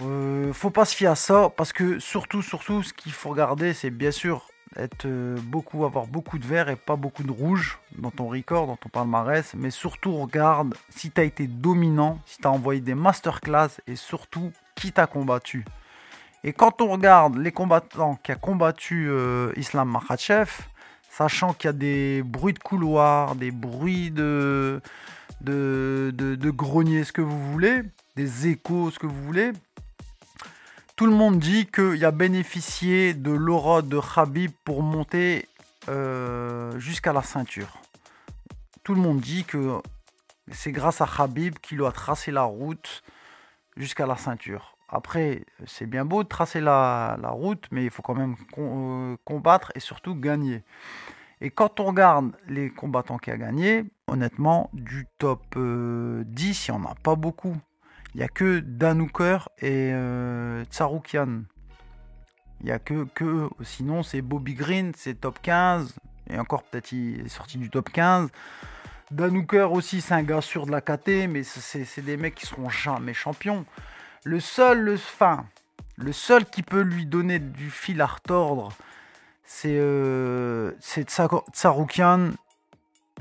Euh, 0.00 0.52
faut 0.52 0.70
pas 0.70 0.84
se 0.84 0.94
fier 0.94 1.10
à 1.10 1.16
ça 1.16 1.50
parce 1.56 1.72
que 1.72 1.98
surtout, 1.98 2.40
surtout, 2.40 2.82
ce 2.82 2.92
qu'il 2.92 3.12
faut 3.12 3.30
regarder, 3.30 3.74
c'est 3.74 3.90
bien 3.90 4.12
sûr 4.12 4.48
être 4.76 5.06
euh, 5.06 5.36
beaucoup, 5.42 5.84
avoir 5.84 6.06
beaucoup 6.06 6.38
de 6.38 6.46
vert 6.46 6.68
et 6.68 6.76
pas 6.76 6.96
beaucoup 6.96 7.22
de 7.22 7.30
rouge 7.30 7.78
dans 7.96 8.10
ton 8.10 8.28
record, 8.28 8.66
dans 8.66 8.76
ton 8.76 8.88
palmarès, 8.88 9.54
mais 9.56 9.70
surtout 9.70 10.16
regarde 10.16 10.74
si 10.90 11.10
tu 11.10 11.20
as 11.20 11.24
été 11.24 11.46
dominant, 11.46 12.18
si 12.26 12.38
tu 12.38 12.46
as 12.46 12.50
envoyé 12.50 12.80
des 12.80 12.94
masterclass 12.94 13.70
et 13.86 13.96
surtout 13.96 14.52
qui 14.74 14.92
t'a 14.92 15.06
combattu. 15.06 15.64
Et 16.44 16.52
quand 16.52 16.80
on 16.80 16.88
regarde 16.88 17.36
les 17.36 17.50
combattants 17.50 18.18
qui 18.22 18.30
a 18.32 18.36
combattu 18.36 19.08
euh, 19.08 19.52
Islam 19.56 19.90
Makhachev, 19.90 20.50
sachant 21.10 21.52
qu'il 21.52 21.68
y 21.68 21.70
a 21.70 21.72
des 21.72 22.22
bruits 22.22 22.54
de 22.54 22.60
couloir, 22.60 23.34
des 23.34 23.50
bruits 23.50 24.10
de, 24.10 24.80
de, 25.40 26.12
de, 26.14 26.50
grenier, 26.50 27.02
ce 27.02 27.12
que 27.12 27.22
vous 27.22 27.52
voulez, 27.52 27.82
des 28.14 28.48
échos, 28.48 28.90
ce 28.92 28.98
que 28.98 29.06
vous 29.06 29.22
voulez. 29.24 29.50
Tout 30.98 31.06
le 31.06 31.12
monde 31.12 31.38
dit 31.38 31.66
qu'il 31.66 32.04
a 32.04 32.10
bénéficié 32.10 33.14
de 33.14 33.30
l'aura 33.30 33.82
de 33.82 34.00
Khabib 34.00 34.50
pour 34.64 34.82
monter 34.82 35.48
euh, 35.88 36.76
jusqu'à 36.80 37.12
la 37.12 37.22
ceinture. 37.22 37.78
Tout 38.82 38.96
le 38.96 39.00
monde 39.00 39.20
dit 39.20 39.44
que 39.44 39.78
c'est 40.50 40.72
grâce 40.72 41.00
à 41.00 41.06
Khabib 41.06 41.56
qu'il 41.60 41.84
a 41.84 41.92
tracé 41.92 42.32
la 42.32 42.42
route 42.42 43.04
jusqu'à 43.76 44.06
la 44.08 44.16
ceinture. 44.16 44.76
Après, 44.88 45.44
c'est 45.68 45.86
bien 45.86 46.04
beau 46.04 46.24
de 46.24 46.28
tracer 46.28 46.60
la, 46.60 47.16
route, 47.26 47.68
mais 47.70 47.84
il 47.84 47.90
faut 47.90 48.02
quand 48.02 48.16
même 48.16 48.34
euh, 48.58 49.16
combattre 49.24 49.70
et 49.76 49.80
surtout 49.80 50.16
gagner. 50.16 50.64
Et 51.40 51.50
quand 51.50 51.78
on 51.78 51.84
regarde 51.84 52.32
les 52.48 52.70
combattants 52.70 53.18
qui 53.18 53.30
a 53.30 53.36
gagné, 53.36 53.84
honnêtement, 54.08 54.68
du 54.72 55.06
top 55.18 55.44
10, 55.54 55.58
euh, 55.60 56.24
il 56.34 56.72
n'y 56.72 56.76
en 56.76 56.90
a 56.90 56.96
pas 56.96 57.14
beaucoup. 57.14 57.56
Il 58.18 58.22
n'y 58.22 58.24
a 58.24 58.28
que 58.30 58.58
Danouker 58.58 59.48
et 59.60 59.92
euh, 59.92 60.64
Tsaroukian. 60.64 61.44
Il 62.58 62.66
n'y 62.66 62.72
a 62.72 62.80
que, 62.80 63.04
que 63.14 63.48
Sinon, 63.62 64.02
c'est 64.02 64.22
Bobby 64.22 64.54
Green, 64.54 64.90
c'est 64.96 65.20
top 65.20 65.38
15. 65.40 65.94
Et 66.28 66.36
encore, 66.36 66.64
peut-être, 66.64 66.90
il 66.90 67.26
est 67.26 67.28
sorti 67.28 67.58
du 67.58 67.70
top 67.70 67.90
15. 67.90 68.30
Danouker 69.12 69.68
aussi, 69.70 70.00
c'est 70.00 70.14
un 70.14 70.24
gars 70.24 70.40
sûr 70.40 70.66
de 70.66 70.72
la 70.72 70.80
KT, 70.80 71.28
mais 71.28 71.44
c'est 71.44 72.02
des 72.02 72.16
mecs 72.16 72.34
qui 72.34 72.46
seront 72.46 72.68
jamais 72.68 73.14
champions. 73.14 73.64
Le 74.24 74.40
seul, 74.40 74.80
le, 74.80 74.96
fin, 74.96 75.46
le 75.96 76.12
seul 76.12 76.44
qui 76.44 76.64
peut 76.64 76.80
lui 76.80 77.06
donner 77.06 77.38
du 77.38 77.70
fil 77.70 78.00
à 78.00 78.06
retordre, 78.06 78.72
c'est 79.44 79.78
euh, 79.78 80.72
Tsaroukian. 80.80 82.30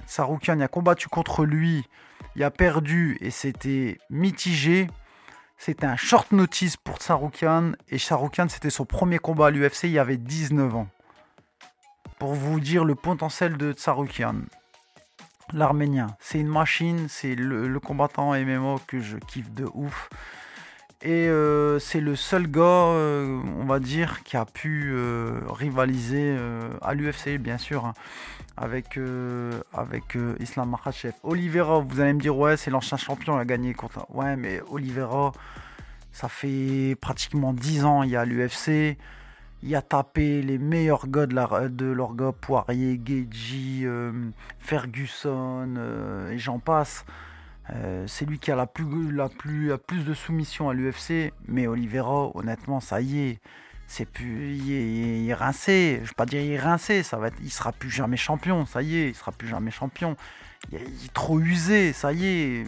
Tsaroukian, 0.07 0.55
il 0.57 0.63
a 0.63 0.67
combattu 0.67 1.07
contre 1.07 1.45
lui, 1.45 1.85
il 2.35 2.43
a 2.43 2.51
perdu 2.51 3.17
et 3.21 3.31
c'était 3.31 3.97
mitigé. 4.09 4.87
C'était 5.57 5.87
un 5.87 5.95
short 5.95 6.31
notice 6.31 6.77
pour 6.77 6.97
Tsaroukian 6.97 7.71
et 7.89 7.97
Tsaroukian, 7.97 8.47
c'était 8.47 8.69
son 8.69 8.85
premier 8.85 9.17
combat 9.17 9.47
à 9.47 9.49
l'UFC, 9.49 9.85
il 9.85 9.97
avait 9.97 10.17
19 10.17 10.75
ans. 10.75 10.87
Pour 12.19 12.33
vous 12.33 12.59
dire 12.59 12.85
le 12.85 12.93
potentiel 12.93 13.57
de 13.57 13.73
Tsaroukian. 13.73 14.35
L'Arménien, 15.53 16.07
c'est 16.19 16.39
une 16.39 16.47
machine, 16.47 17.07
c'est 17.09 17.33
le, 17.33 17.67
le, 17.67 17.79
combattant 17.79 18.33
MMO 18.33 18.79
que 18.85 18.99
je 18.99 19.17
kiffe 19.17 19.49
de 19.51 19.65
ouf. 19.73 20.09
Et 21.01 21.29
euh, 21.29 21.77
c'est 21.79 22.01
le 22.01 22.15
seul 22.15 22.47
gars, 22.47 22.61
euh, 22.61 23.39
on 23.59 23.65
va 23.65 23.79
dire, 23.79 24.23
qui 24.23 24.35
a 24.35 24.45
pu 24.45 24.91
euh, 24.91 25.39
rivaliser 25.47 26.35
à 26.81 26.93
l'UFC, 26.93 27.37
bien 27.37 27.57
sûr, 27.57 27.85
hein, 27.85 27.93
avec, 28.57 28.99
avec 29.73 30.17
Islam 30.39 30.71
Makhachev. 30.71 31.13
Oliveira, 31.23 31.79
vous 31.79 31.99
allez 31.99 32.13
me 32.13 32.19
dire, 32.19 32.35
ouais, 32.37 32.57
c'est 32.57 32.71
l'ancien 32.71 32.97
champion, 32.97 33.37
il 33.37 33.41
a 33.41 33.45
gagné 33.45 33.73
contre. 33.73 34.05
Ouais, 34.13 34.35
mais 34.35 34.61
Oliveira, 34.69 35.31
ça 36.11 36.27
fait 36.27 36.97
pratiquement 36.99 37.53
10 37.53 37.85
ans, 37.85 38.03
il 38.03 38.09
y 38.09 38.15
a 38.15 38.25
l'UFC. 38.25 38.97
Il 39.63 39.75
a 39.75 39.81
tapé 39.81 40.41
les 40.41 40.57
meilleurs 40.57 41.07
gars 41.07 41.25
de, 41.25 41.35
la, 41.35 41.47
leur 41.93 42.33
Poirier, 42.33 42.99
Geji, 43.03 43.85
Ferguson, 44.59 45.75
et 46.31 46.37
j'en 46.37 46.59
passe. 46.59 47.05
Euh, 47.73 48.05
c'est 48.07 48.25
lui 48.25 48.39
qui 48.39 48.51
a 48.51 48.55
la 48.55 48.65
plus, 48.65 49.11
la 49.11 49.29
plus, 49.29 49.71
plus 49.85 50.05
de 50.05 50.13
soumission 50.13 50.69
à 50.69 50.73
l'UFC, 50.73 51.33
mais 51.47 51.67
Oliveira, 51.67 52.31
honnêtement, 52.35 52.79
ça 52.79 53.01
y 53.01 53.19
est, 53.19 53.39
c'est 53.87 54.05
plus, 54.05 54.55
il 54.55 55.29
est, 55.29 55.33
rincé. 55.33 55.99
Je 56.03 56.09
vais 56.09 56.15
pas 56.15 56.25
dire 56.25 56.41
il 56.41 56.51
est 56.51 56.59
rincé, 56.59 57.03
ça 57.03 57.17
va 57.17 57.27
être, 57.27 57.37
il 57.41 57.49
sera 57.49 57.71
plus 57.71 57.89
jamais 57.89 58.17
champion. 58.17 58.65
Ça 58.65 58.81
y 58.81 58.97
est, 58.97 59.09
il 59.09 59.15
sera 59.15 59.31
plus 59.31 59.47
jamais 59.47 59.71
champion. 59.71 60.17
Il 60.71 60.77
est, 60.77 61.13
trop 61.13 61.39
usé, 61.39 61.93
ça 61.93 62.11
y 62.11 62.25
est. 62.25 62.65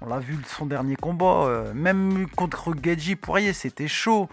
On 0.00 0.08
l'a 0.08 0.18
vu 0.18 0.36
son 0.46 0.66
dernier 0.66 0.96
combat, 0.96 1.44
euh, 1.44 1.74
même 1.74 2.28
contre 2.30 2.74
Gedji 2.82 3.16
Poirier, 3.16 3.52
c'était 3.52 3.88
chaud. 3.88 4.28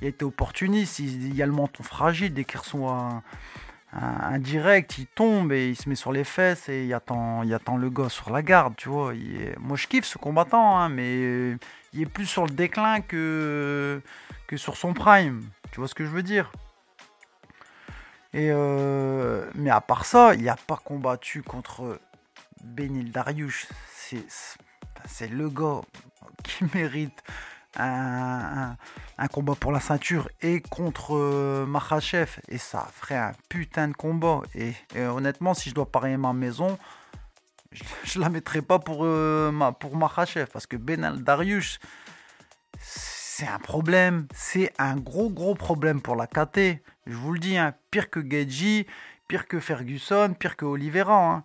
Il 0.00 0.08
était 0.08 0.24
opportuniste, 0.24 0.98
il, 1.00 1.34
y 1.34 1.42
a 1.42 1.46
le 1.46 1.52
menton 1.52 1.82
fragile 1.82 2.32
dès 2.32 2.44
qu'il 2.44 2.58
reçoit 2.58 3.22
un, 3.92 4.38
direct, 4.38 4.98
il 4.98 5.06
tombe 5.06 5.52
et 5.52 5.68
il 5.68 5.76
se 5.76 5.88
met 5.88 5.94
sur 5.94 6.12
les 6.12 6.24
fesses 6.24 6.68
et 6.68 6.86
il 6.86 6.94
attend, 6.94 7.42
il 7.42 7.54
attend 7.54 7.76
le 7.76 7.88
gars 7.88 8.08
sur 8.08 8.30
la 8.30 8.42
garde, 8.42 8.74
tu 8.76 8.88
vois. 8.88 9.12
moi 9.60 9.76
je 9.76 9.86
kiffe 9.86 10.06
ce 10.06 10.18
combattant, 10.18 10.76
hein, 10.76 10.88
mais 10.88 11.56
il 11.92 12.00
est 12.00 12.06
plus 12.06 12.26
sur 12.26 12.46
le 12.46 12.50
déclin 12.50 13.00
que, 13.00 14.00
que 14.48 14.56
sur 14.56 14.76
son 14.76 14.92
prime. 14.92 15.42
Tu 15.72 15.80
vois 15.80 15.88
ce 15.88 15.94
que 15.94 16.04
je 16.04 16.10
veux 16.10 16.22
dire? 16.22 16.52
Et 18.34 18.50
euh, 18.50 19.50
Mais 19.54 19.70
à 19.70 19.80
part 19.80 20.04
ça, 20.04 20.34
il 20.34 20.44
n'a 20.44 20.56
pas 20.56 20.76
combattu 20.76 21.42
contre 21.42 21.98
Benil 22.62 23.10
Dariush. 23.10 23.66
C'est 25.06 25.28
le 25.28 25.48
gars 25.48 25.80
qui 26.44 26.64
mérite 26.74 27.22
un, 27.76 28.76
combat 29.32 29.54
pour 29.54 29.72
la 29.72 29.80
ceinture 29.80 30.28
et 30.42 30.60
contre 30.60 31.16
euh, 31.16 31.64
Makhachev. 31.64 32.38
Et 32.48 32.58
ça 32.58 32.86
ferait 32.92 33.16
un 33.16 33.32
putain 33.48 33.88
de 33.88 33.94
combat. 33.94 34.42
Et, 34.54 34.74
honnêtement 34.96 35.54
si 35.54 35.70
je 35.70 35.74
dois 35.74 35.90
parier 35.90 36.18
ma 36.18 36.34
maison 36.34 36.78
je, 38.04 38.20
la 38.20 38.28
mettrai 38.28 38.60
pas 38.60 38.78
pour, 38.78 39.06
euh, 39.06 39.50
ma, 39.50 39.72
pour 39.72 39.96
Makhachev. 39.96 40.46
Parce 40.52 40.66
que 40.66 40.76
Benal 40.76 41.24
Darius 41.24 41.78
c'est 43.42 43.48
un 43.48 43.58
problème 43.58 44.28
c'est 44.32 44.72
un 44.78 44.94
gros 44.96 45.28
gros 45.28 45.56
problème 45.56 46.00
pour 46.00 46.14
la 46.14 46.28
KT 46.28 46.80
je 47.08 47.16
vous 47.16 47.32
le 47.32 47.40
dis 47.40 47.56
hein, 47.56 47.74
pire 47.90 48.08
que 48.08 48.20
Geji 48.20 48.86
pire 49.26 49.48
que 49.48 49.58
Ferguson 49.58 50.36
pire 50.38 50.56
que 50.56 50.64
Oliveira 50.64 51.16
hein. 51.16 51.44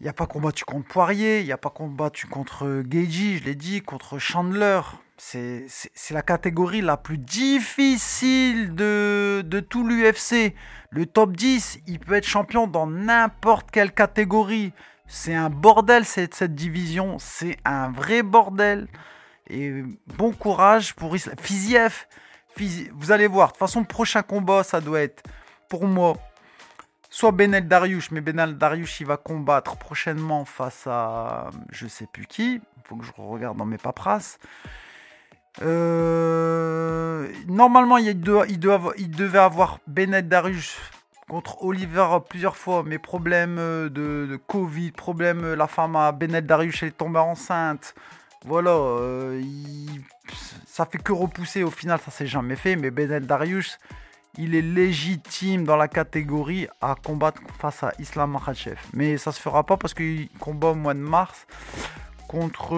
Il 0.00 0.04
n'y 0.04 0.10
a 0.10 0.12
pas 0.12 0.26
combattu 0.26 0.66
contre 0.66 0.86
Poirier, 0.86 1.40
il 1.40 1.46
n'y 1.46 1.52
a 1.52 1.56
pas 1.56 1.70
combattu 1.70 2.26
contre 2.26 2.82
Geji, 2.90 3.38
je 3.38 3.44
l'ai 3.44 3.54
dit, 3.54 3.80
contre 3.80 4.18
Chandler. 4.18 4.80
C'est 5.16 5.70
la 6.10 6.20
catégorie 6.20 6.82
la 6.82 6.98
plus 6.98 7.16
difficile 7.16 8.74
de, 8.74 9.42
de 9.46 9.60
tout 9.60 9.86
l'UFC. 9.86 10.52
Le 10.90 11.06
top 11.06 11.34
10, 11.36 11.78
il 11.86 12.00
peut 12.00 12.14
être 12.14 12.26
champion 12.26 12.66
dans 12.66 12.88
n'importe 12.88 13.70
quelle 13.70 13.92
catégorie. 13.92 14.72
C'est 15.06 15.34
un 15.34 15.48
bordel 15.48 16.04
cette, 16.04 16.34
cette 16.34 16.56
division, 16.56 17.18
c'est 17.18 17.56
un 17.64 17.90
vrai 17.90 18.22
bordel. 18.22 18.88
Et 19.48 19.82
bon 20.16 20.32
courage 20.32 20.94
pour 20.94 21.14
Isla... 21.16 21.34
Fiziev. 21.40 22.06
Vous 22.92 23.10
allez 23.10 23.26
voir, 23.26 23.48
de 23.48 23.52
toute 23.52 23.58
façon, 23.58 23.84
prochain 23.84 24.22
combat, 24.22 24.62
ça 24.62 24.80
doit 24.80 25.00
être, 25.00 25.24
pour 25.68 25.86
moi, 25.86 26.16
soit 27.10 27.32
Benel 27.32 27.66
Dariush, 27.66 28.12
mais 28.12 28.20
Benel 28.20 28.56
Dariush 28.56 29.00
il 29.00 29.06
va 29.06 29.16
combattre 29.16 29.76
prochainement 29.76 30.44
face 30.44 30.86
à 30.86 31.50
je 31.70 31.86
sais 31.88 32.06
plus 32.12 32.26
qui. 32.26 32.54
Il 32.54 32.88
faut 32.88 32.96
que 32.96 33.04
je 33.04 33.12
regarde 33.16 33.56
dans 33.56 33.64
mes 33.64 33.78
paperasses. 33.78 34.38
Euh, 35.62 37.28
normalement, 37.46 37.98
il, 37.98 38.20
devait 38.20 39.38
avoir 39.38 39.78
Benet 39.86 40.22
Dariush 40.22 40.76
contre 41.28 41.62
Oliver 41.62 42.18
plusieurs 42.28 42.56
fois, 42.56 42.82
mais 42.84 42.98
problème 42.98 43.56
euh, 43.58 43.88
de, 43.88 44.38
Covid, 44.46 44.90
problème, 44.90 45.44
euh, 45.44 45.56
la 45.56 45.66
femme 45.66 45.96
à 45.96 46.12
Benet 46.12 46.42
Dariush 46.42 46.82
elle 46.82 46.90
est 46.90 46.92
tombée 46.92 47.20
enceinte. 47.20 47.94
Voilà, 48.44 48.78
ça 50.66 50.86
fait 50.86 50.98
que 50.98 51.12
repousser. 51.12 51.62
Au 51.62 51.70
final, 51.70 51.98
ça 52.04 52.10
s'est 52.10 52.26
jamais 52.26 52.56
fait, 52.56 52.76
mais 52.76 52.90
Benet 52.90 53.20
Dariush 53.20 53.78
il 54.38 54.54
est 54.54 54.62
légitime 54.62 55.64
dans 55.64 55.76
la 55.76 55.88
catégorie 55.88 56.66
à 56.80 56.94
combattre 56.94 57.40
face 57.58 57.82
à 57.82 57.92
Islam 57.98 58.32
Makhachev. 58.32 58.78
Mais 58.92 59.16
ça 59.16 59.32
se 59.32 59.40
fera 59.40 59.64
pas 59.64 59.76
parce 59.76 59.94
qu'il 59.94 60.28
combat 60.40 60.68
au 60.68 60.74
mois 60.74 60.94
de 60.94 61.00
mars 61.00 61.46
contre. 62.26 62.72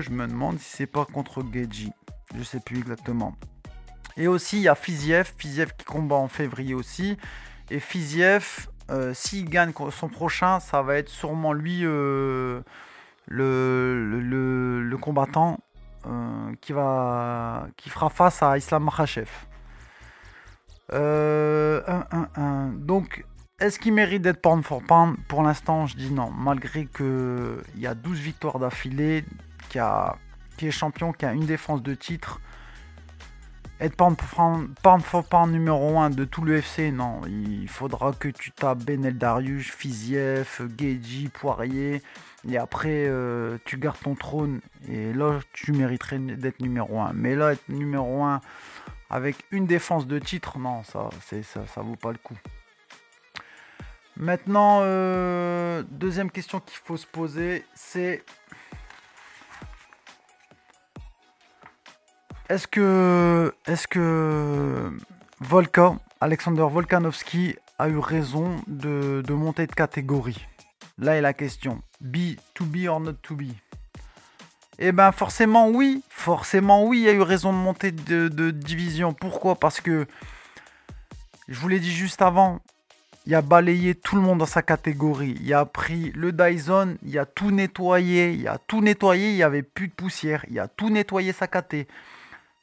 Je 0.00 0.10
me 0.10 0.26
demande 0.26 0.58
si 0.58 0.76
c'est 0.76 0.86
pas 0.86 1.04
contre 1.04 1.42
Geji. 1.52 1.92
Je 2.36 2.42
sais 2.42 2.60
plus 2.60 2.78
exactement. 2.78 3.34
Et 4.16 4.28
aussi, 4.28 4.58
il 4.58 4.62
y 4.62 4.68
a 4.68 4.74
Fiziev. 4.74 5.32
Fiziev 5.36 5.72
qui 5.76 5.84
combat 5.84 6.16
en 6.16 6.28
février 6.28 6.74
aussi. 6.74 7.16
Et 7.70 7.80
Fiziev, 7.80 8.68
euh, 8.90 9.12
s'il 9.14 9.48
gagne 9.48 9.72
son 9.90 10.08
prochain, 10.08 10.60
ça 10.60 10.82
va 10.82 10.96
être 10.96 11.08
sûrement 11.08 11.52
lui 11.52 11.80
euh, 11.84 12.60
le, 13.26 14.20
le, 14.82 14.96
combattant 14.98 15.58
euh, 16.06 16.52
qui, 16.60 16.72
va, 16.72 17.66
qui 17.76 17.90
fera 17.90 18.10
face 18.10 18.42
à 18.42 18.58
Islam 18.58 18.84
Makhachev. 18.84 19.30
Euh, 20.92 21.80
Donc, 22.74 23.24
est-ce 23.60 23.78
qu'il 23.78 23.92
mérite 23.92 24.22
d'être 24.22 24.40
pound 24.40 24.64
for 24.64 24.82
pound 24.82 25.16
Pour 25.28 25.42
l'instant, 25.42 25.86
je 25.86 25.96
dis 25.96 26.10
non. 26.10 26.30
Malgré 26.30 26.86
qu'il 26.86 27.62
y 27.76 27.86
a 27.86 27.94
12 27.94 28.18
victoires 28.18 28.58
d'affilée, 28.58 29.24
qui, 29.68 29.78
est 30.66 30.70
champion, 30.70 31.12
qui 31.12 31.26
a 31.26 31.32
une 31.32 31.46
défense 31.46 31.82
de 31.82 31.94
titre. 31.94 32.40
Être 33.80 33.96
pound 33.96 34.20
for 35.02 35.24
pound, 35.24 35.52
numéro 35.52 35.98
1 35.98 36.10
de 36.10 36.24
tout 36.24 36.44
l'UFC, 36.44 36.92
non. 36.92 37.22
Il 37.26 37.68
faudra 37.68 38.12
que 38.12 38.28
tu 38.28 38.50
tapes 38.50 38.84
Benel 38.84 39.16
Darius, 39.16 39.70
Fiziev, 39.70 40.68
Geji, 40.76 41.28
Poirier. 41.28 42.02
Et 42.48 42.56
après, 42.56 43.04
euh, 43.06 43.58
tu 43.64 43.76
gardes 43.76 44.00
ton 44.02 44.14
trône. 44.14 44.60
Et 44.88 45.12
là, 45.12 45.40
tu 45.52 45.72
mériterais 45.72 46.18
d'être 46.18 46.60
numéro 46.60 47.00
1. 47.00 47.12
Mais 47.14 47.34
là, 47.34 47.52
être 47.52 47.68
numéro 47.68 48.22
1 48.22 48.40
avec 49.10 49.36
une 49.50 49.66
défense 49.66 50.06
de 50.06 50.18
titre, 50.18 50.58
non, 50.58 50.84
ça, 50.84 51.10
c'est, 51.26 51.42
ça, 51.42 51.66
ça 51.66 51.82
vaut 51.82 51.96
pas 51.96 52.12
le 52.12 52.18
coup. 52.18 52.36
Maintenant, 54.16 54.80
euh, 54.82 55.82
deuxième 55.90 56.30
question 56.30 56.60
qu'il 56.60 56.78
faut 56.84 56.96
se 56.96 57.06
poser, 57.06 57.64
c'est 57.74 58.22
est-ce 62.50 62.66
que, 62.66 63.54
est-ce 63.66 63.88
que 63.88 64.92
Volka, 65.40 65.94
Alexander 66.20 66.66
Volkanovski, 66.70 67.56
a 67.78 67.88
eu 67.88 67.98
raison 67.98 68.56
de, 68.66 69.22
monter 69.30 69.66
de 69.66 69.72
catégorie? 69.72 70.46
Là 71.00 71.16
est 71.16 71.22
la 71.22 71.32
question. 71.32 71.80
Be, 72.02 72.36
to 72.52 72.66
be 72.66 72.86
or 72.86 73.00
not 73.00 73.14
to 73.22 73.34
be? 73.34 73.54
Eh 74.78 74.92
ben 74.92 75.12
forcément 75.12 75.68
oui, 75.68 76.02
forcément 76.10 76.84
oui, 76.84 77.02
il 77.02 77.08
a 77.08 77.12
eu 77.12 77.22
raison 77.22 77.52
de 77.52 77.58
monter 77.58 77.90
de, 77.90 78.28
de 78.28 78.50
division. 78.50 79.14
Pourquoi? 79.14 79.56
Parce 79.56 79.80
que, 79.80 80.06
je 81.48 81.58
vous 81.58 81.68
l'ai 81.68 81.80
dit 81.80 81.90
juste 81.90 82.20
avant, 82.20 82.60
il 83.26 83.34
a 83.34 83.40
balayé 83.40 83.94
tout 83.94 84.16
le 84.16 84.22
monde 84.22 84.38
dans 84.38 84.46
sa 84.46 84.60
catégorie. 84.60 85.36
Il 85.40 85.52
a 85.54 85.64
pris 85.64 86.12
le 86.14 86.32
Dyson, 86.32 86.96
il 87.02 87.18
a 87.18 87.24
tout 87.24 87.50
nettoyé, 87.50 88.32
il 88.32 88.46
a 88.46 88.58
tout 88.58 88.82
nettoyé, 88.82 89.30
il 89.30 89.36
n'y 89.36 89.42
avait 89.42 89.62
plus 89.62 89.88
de 89.88 89.94
poussière, 89.94 90.44
il 90.50 90.58
a 90.60 90.68
tout 90.68 90.90
nettoyé 90.90 91.32
sa 91.32 91.46
caté. 91.46 91.88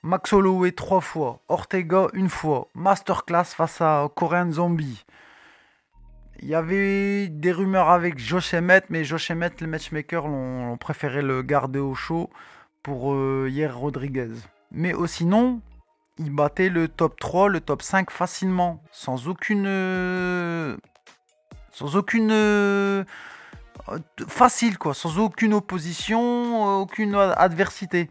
Max 0.03 0.31
Holloway 0.31 0.73
trois 0.73 1.01
fois, 1.01 1.39
Ortega 1.49 2.07
une 2.13 2.29
fois, 2.29 2.67
Masterclass 2.75 3.45
face 3.45 3.81
à 3.81 4.07
Korean 4.15 4.51
Zombie. 4.51 5.05
Il 6.39 6.47
y 6.47 6.55
avait 6.55 7.29
des 7.29 7.51
rumeurs 7.51 7.89
avec 7.89 8.19
Josh 8.19 8.53
Emmett, 8.53 8.85
mais 8.89 9.03
Josh 9.03 9.31
Emmett, 9.31 9.59
les 9.59 9.67
matchmakers, 9.67 10.27
l'ont 10.27 10.77
préféré 10.77 11.21
le 11.21 11.41
garder 11.41 11.79
au 11.79 11.95
chaud 11.95 12.29
pour 12.83 13.13
euh, 13.13 13.47
hier 13.49 13.75
Rodriguez. 13.75 14.29
Mais 14.71 14.93
sinon, 15.07 15.61
il 16.19 16.29
battait 16.29 16.69
le 16.69 16.87
top 16.87 17.19
3, 17.19 17.49
le 17.49 17.59
top 17.59 17.81
5 17.81 18.11
facilement, 18.11 18.81
sans 18.91 19.27
aucune. 19.27 19.65
Euh, 19.67 20.77
sans 21.71 21.95
aucune. 21.95 22.29
Euh, 22.31 23.03
facile, 24.27 24.77
quoi, 24.77 24.93
sans 24.93 25.17
aucune 25.17 25.53
opposition, 25.53 26.81
aucune 26.81 27.15
adversité. 27.15 28.09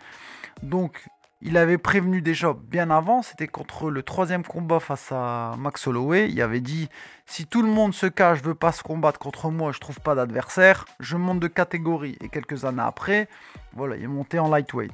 Donc, 0.62 1.06
il 1.42 1.56
avait 1.56 1.78
prévenu 1.78 2.22
déjà 2.22 2.54
bien 2.54 2.90
avant, 2.90 3.22
c'était 3.22 3.46
contre 3.46 3.90
le 3.90 4.02
troisième 4.02 4.42
combat 4.42 4.80
face 4.80 5.12
à 5.12 5.54
Max 5.58 5.86
Holloway. 5.86 6.30
Il 6.30 6.40
avait 6.40 6.60
dit 6.60 6.88
si 7.26 7.46
tout 7.46 7.62
le 7.62 7.68
monde 7.68 7.94
se 7.94 8.06
cache, 8.06 8.42
veut 8.42 8.54
pas 8.54 8.72
se 8.72 8.82
combattre 8.82 9.18
contre 9.18 9.50
moi, 9.50 9.72
je 9.72 9.78
trouve 9.78 10.00
pas 10.00 10.14
d'adversaire, 10.14 10.86
je 10.98 11.16
monte 11.16 11.40
de 11.40 11.48
catégorie. 11.48 12.16
Et 12.20 12.28
quelques 12.28 12.64
années 12.64 12.82
après, 12.82 13.28
voilà, 13.74 13.96
il 13.96 14.04
est 14.04 14.08
monté 14.08 14.38
en 14.38 14.48
lightweight. 14.48 14.92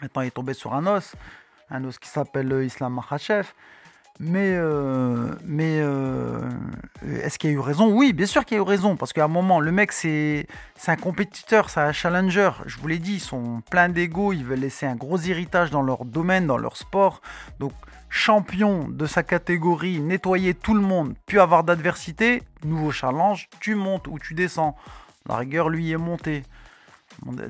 Maintenant, 0.00 0.22
il 0.22 0.28
est 0.28 0.30
tombé 0.30 0.54
sur 0.54 0.74
un 0.74 0.86
os 0.86 1.14
un 1.70 1.84
os 1.84 1.98
qui 1.98 2.08
s'appelle 2.08 2.62
Islam 2.64 2.94
Makhachev. 2.94 3.52
Mais, 4.18 4.54
euh, 4.56 5.34
euh, 5.48 6.50
est-ce 7.22 7.38
qu'il 7.38 7.50
y 7.50 7.52
a 7.52 7.56
eu 7.56 7.60
raison? 7.60 7.92
Oui, 7.92 8.12
bien 8.12 8.26
sûr 8.26 8.44
qu'il 8.44 8.56
y 8.56 8.60
a 8.60 8.62
eu 8.62 8.66
raison, 8.66 8.96
parce 8.96 9.12
qu'à 9.12 9.24
un 9.24 9.28
moment, 9.28 9.60
le 9.60 9.70
mec, 9.72 9.92
c'est 9.92 10.46
un 10.86 10.96
compétiteur, 10.96 11.68
c'est 11.68 11.80
un 11.80 11.92
challenger. 11.92 12.50
Je 12.64 12.78
vous 12.78 12.88
l'ai 12.88 12.98
dit, 12.98 13.14
ils 13.14 13.20
sont 13.20 13.62
pleins 13.70 13.90
d'ego, 13.90 14.32
ils 14.32 14.44
veulent 14.44 14.60
laisser 14.60 14.86
un 14.86 14.96
gros 14.96 15.18
héritage 15.18 15.70
dans 15.70 15.82
leur 15.82 16.04
domaine, 16.04 16.46
dans 16.46 16.56
leur 16.56 16.76
sport. 16.76 17.20
Donc, 17.60 17.72
champion 18.08 18.88
de 18.88 19.04
sa 19.04 19.22
catégorie, 19.22 20.00
nettoyer 20.00 20.54
tout 20.54 20.74
le 20.74 20.80
monde, 20.80 21.14
puis 21.26 21.38
avoir 21.38 21.64
d'adversité, 21.64 22.42
nouveau 22.64 22.92
challenge, 22.92 23.48
tu 23.60 23.74
montes 23.74 24.08
ou 24.08 24.18
tu 24.18 24.32
descends. 24.32 24.76
La 25.28 25.36
rigueur, 25.36 25.68
lui, 25.68 25.90
est 25.90 25.98
monté. 25.98 26.44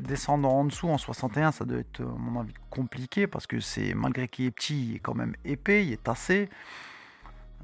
Descendre 0.00 0.48
en 0.48 0.64
dessous 0.64 0.88
en 0.88 0.98
61, 0.98 1.52
ça 1.52 1.64
doit 1.64 1.78
être, 1.78 2.00
mon 2.00 2.40
avis, 2.40 2.54
compliqué 2.70 3.26
parce 3.26 3.46
que 3.46 3.60
c'est 3.60 3.94
malgré 3.94 4.28
qu'il 4.28 4.44
est 4.46 4.50
petit, 4.50 4.90
il 4.90 4.96
est 4.96 5.00
quand 5.00 5.14
même 5.14 5.34
épais, 5.44 5.84
il 5.84 5.92
est 5.92 6.02
tassé. 6.02 6.48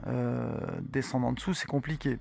Euh, 0.08 0.50
descendre 0.80 1.28
en 1.28 1.32
dessous, 1.32 1.54
c'est 1.54 1.68
compliqué. 1.68 2.18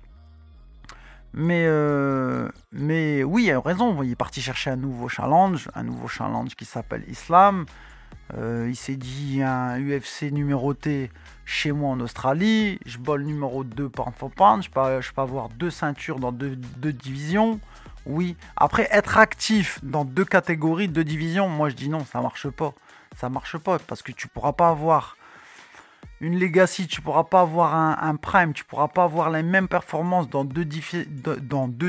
Mais, 1.34 1.64
euh, 1.66 2.48
mais 2.70 3.24
oui, 3.24 3.44
il 3.44 3.52
a 3.52 3.60
raison. 3.60 4.02
Il 4.02 4.12
est 4.12 4.16
parti 4.16 4.40
chercher 4.40 4.70
un 4.70 4.76
nouveau 4.76 5.08
challenge, 5.08 5.68
un 5.74 5.82
nouveau 5.82 6.06
challenge 6.06 6.54
qui 6.54 6.64
s'appelle 6.64 7.04
Islam. 7.08 7.64
Euh, 8.34 8.66
il 8.68 8.76
s'est 8.76 8.96
dit 8.96 9.42
un 9.42 9.78
UFC 9.80 10.30
numéroté 10.30 11.10
chez 11.44 11.72
moi 11.72 11.90
en 11.90 12.00
Australie. 12.00 12.78
Je 12.86 12.98
bol 12.98 13.24
numéro 13.24 13.64
2 13.64 13.88
pound 13.88 14.14
for 14.14 14.30
pound. 14.30 14.62
Je 14.62 14.70
peux, 14.70 15.00
je 15.00 15.12
peux 15.12 15.22
avoir 15.22 15.48
deux 15.48 15.70
ceintures 15.70 16.18
dans 16.18 16.32
deux 16.32 16.92
divisions. 16.92 17.58
Oui. 18.06 18.36
Après, 18.56 18.88
être 18.90 19.18
actif 19.18 19.78
dans 19.82 20.04
deux 20.04 20.24
catégories, 20.24 20.88
deux 20.88 21.04
divisions, 21.04 21.48
moi 21.48 21.68
je 21.68 21.74
dis 21.74 21.88
non, 21.88 22.04
ça 22.04 22.20
marche 22.20 22.48
pas. 22.48 22.74
Ça 23.16 23.28
marche 23.28 23.58
pas 23.58 23.78
parce 23.78 24.02
que 24.02 24.12
tu 24.12 24.28
pourras 24.28 24.52
pas 24.52 24.68
avoir 24.70 25.16
une 26.20 26.38
legacy, 26.38 26.86
tu 26.86 27.00
pourras 27.00 27.24
pas 27.24 27.40
avoir 27.40 27.74
un, 27.74 28.16
prime, 28.16 28.52
tu 28.52 28.64
pourras 28.64 28.88
pas 28.88 29.04
avoir 29.04 29.28
les 29.30 29.42
mêmes 29.42 29.68
performances 29.68 30.28
dans 30.30 30.44
deux, 30.44 30.64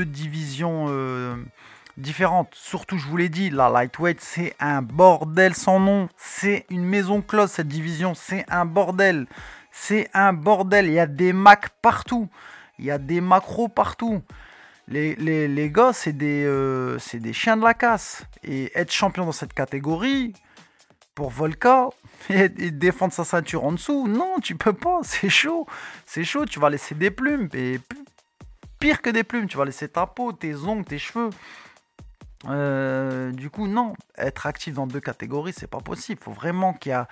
divisions 0.04 0.86
euh, 0.88 1.36
différentes. 1.96 2.52
Surtout, 2.54 2.98
je 2.98 3.06
vous 3.06 3.16
l'ai 3.16 3.28
dit, 3.28 3.50
la 3.50 3.68
lightweight, 3.70 4.20
c'est 4.20 4.56
un 4.58 4.82
bordel 4.82 5.54
sans 5.54 5.78
nom. 5.78 6.08
C'est 6.16 6.66
une 6.68 6.84
maison 6.84 7.22
close 7.22 7.52
cette 7.52 7.68
division, 7.68 8.14
c'est 8.14 8.44
un 8.48 8.64
bordel. 8.64 9.26
C'est 9.70 10.10
un 10.14 10.32
bordel. 10.32 10.86
Il 10.86 10.94
y 10.94 11.00
a 11.00 11.06
des 11.06 11.32
Macs 11.32 11.70
partout. 11.80 12.28
Il 12.78 12.84
y 12.86 12.90
a 12.90 12.98
des 12.98 13.20
macros 13.20 13.68
partout. 13.68 14.22
Les, 14.88 15.14
les, 15.16 15.70
gars, 15.70 15.92
euh, 16.06 16.98
c'est 16.98 17.18
des, 17.18 17.32
chiens 17.32 17.56
de 17.56 17.64
la 17.64 17.74
casse. 17.74 18.24
Et 18.42 18.70
être 18.78 18.92
champion 18.92 19.24
dans 19.24 19.32
cette 19.32 19.54
catégorie, 19.54 20.34
pour 21.14 21.30
Volka, 21.30 21.88
et, 22.28 22.48
défendre 22.48 23.12
sa 23.12 23.24
ceinture 23.24 23.64
en 23.64 23.72
dessous, 23.72 24.08
non, 24.08 24.36
tu 24.42 24.56
peux 24.56 24.72
pas, 24.72 25.00
c'est 25.02 25.30
chaud. 25.30 25.66
C'est 26.06 26.24
chaud, 26.24 26.44
tu 26.44 26.60
vas 26.60 26.70
laisser 26.70 26.94
des 26.94 27.10
plumes. 27.10 27.48
Pire 28.78 29.00
que 29.00 29.10
des 29.10 29.24
plumes, 29.24 29.46
tu 29.46 29.56
vas 29.56 29.64
laisser 29.64 29.88
ta 29.88 30.06
peau, 30.06 30.32
tes 30.32 30.54
ongles, 30.54 30.84
tes 30.84 30.98
cheveux. 30.98 31.30
Euh, 32.48 33.32
du 33.32 33.48
coup, 33.48 33.66
non, 33.66 33.94
être 34.18 34.46
actif 34.46 34.74
dans 34.74 34.86
deux 34.86 35.00
catégories, 35.00 35.54
c'est 35.56 35.66
pas 35.66 35.80
possible. 35.80 36.20
Il 36.20 36.24
faut 36.24 36.32
vraiment 36.32 36.74
qu'il 36.74 36.90
y, 36.90 36.94
a, 36.94 37.08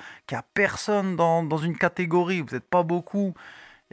personne 0.54 1.16
dans, 1.16 1.56
une 1.56 1.78
catégorie, 1.78 2.42
vous 2.42 2.54
n'êtes 2.54 2.68
pas 2.68 2.82
beaucoup, 2.82 3.32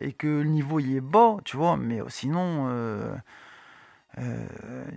et 0.02 0.12
que 0.12 0.28
le 0.28 0.44
niveau 0.44 0.80
y 0.80 0.98
est 0.98 1.02
bas, 1.02 1.38
tu 1.46 1.56
vois. 1.56 1.78
Mais 1.78 2.00
sinon, 2.10 2.68
euh, 2.70 3.16
euh, 4.18 4.48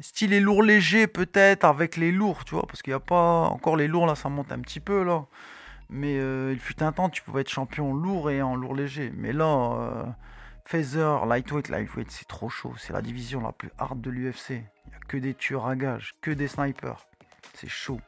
style 0.01 0.31
les 0.31 0.41
lourds 0.41 0.63
légers 0.63 1.07
peut-être 1.07 1.65
avec 1.65 1.97
les 1.97 2.13
lourds, 2.13 2.45
tu 2.45 2.55
vois, 2.55 2.67
parce 2.67 2.83
qu'il 2.83 2.93
n'y 2.93 2.97
a 2.97 3.01
pas 3.01 3.43
encore 3.49 3.77
les 3.77 3.89
lourds 3.89 4.07
là, 4.07 4.15
ça 4.15 4.29
monte 4.29 4.51
un 4.53 4.61
petit 4.61 4.81
peu 4.81 5.05
là. 5.05 5.27
Mais 5.91 6.19
euh, 6.19 6.53
il 6.53 6.59
fut 6.59 6.83
un 6.83 6.91
temps, 6.93 7.11
tu 7.11 7.23
pouvais 7.23 7.43
être 7.43 7.51
champion 7.51 7.93
lourd 7.93 8.31
et 8.31 8.41
en 8.41 8.57
lourd 8.57 8.75
léger. 8.75 9.13
Mais 9.15 9.33
là, 9.33 9.45
euh, 9.45 10.05
Feather, 10.65 11.27
lightweight, 11.27 11.69
lightweight, 11.69 12.11
c'est 12.11 12.27
trop 12.27 12.49
chaud. 12.49 12.73
C'est 12.79 12.95
la 12.95 13.03
division 13.03 13.43
la 13.43 13.53
plus 13.53 13.71
hard 13.79 14.01
de 14.01 14.09
l'UFC. 14.09 14.51
Il 14.51 14.89
n'y 14.89 14.95
a 14.95 15.01
que 15.07 15.19
des 15.19 15.35
tueurs 15.35 15.67
à 15.67 15.77
gages, 15.77 16.15
que 16.23 16.31
des 16.31 16.49
snipers. 16.49 17.07
C'est 17.55 17.69
chaud. 17.69 18.01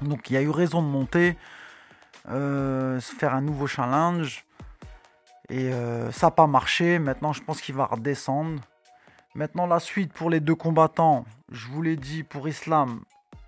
Donc 0.00 0.30
il 0.30 0.32
y 0.32 0.36
a 0.38 0.42
eu 0.42 0.48
raison 0.48 0.82
de 0.82 0.88
monter, 0.88 1.36
euh, 2.30 2.98
faire 3.00 3.34
un 3.34 3.42
nouveau 3.42 3.66
challenge. 3.66 4.46
Et 5.50 5.70
ça 6.10 6.28
n'a 6.28 6.30
pas 6.30 6.46
marché. 6.46 6.98
Maintenant, 6.98 7.34
je 7.34 7.42
pense 7.42 7.60
qu'il 7.60 7.74
va 7.74 7.84
redescendre. 7.84 8.62
Maintenant, 9.34 9.66
la 9.66 9.80
suite 9.80 10.12
pour 10.12 10.30
les 10.30 10.40
deux 10.40 10.54
combattants. 10.54 11.24
Je 11.50 11.66
vous 11.66 11.82
l'ai 11.82 11.96
dit 11.96 12.22
pour 12.22 12.48
Islam. 12.48 13.00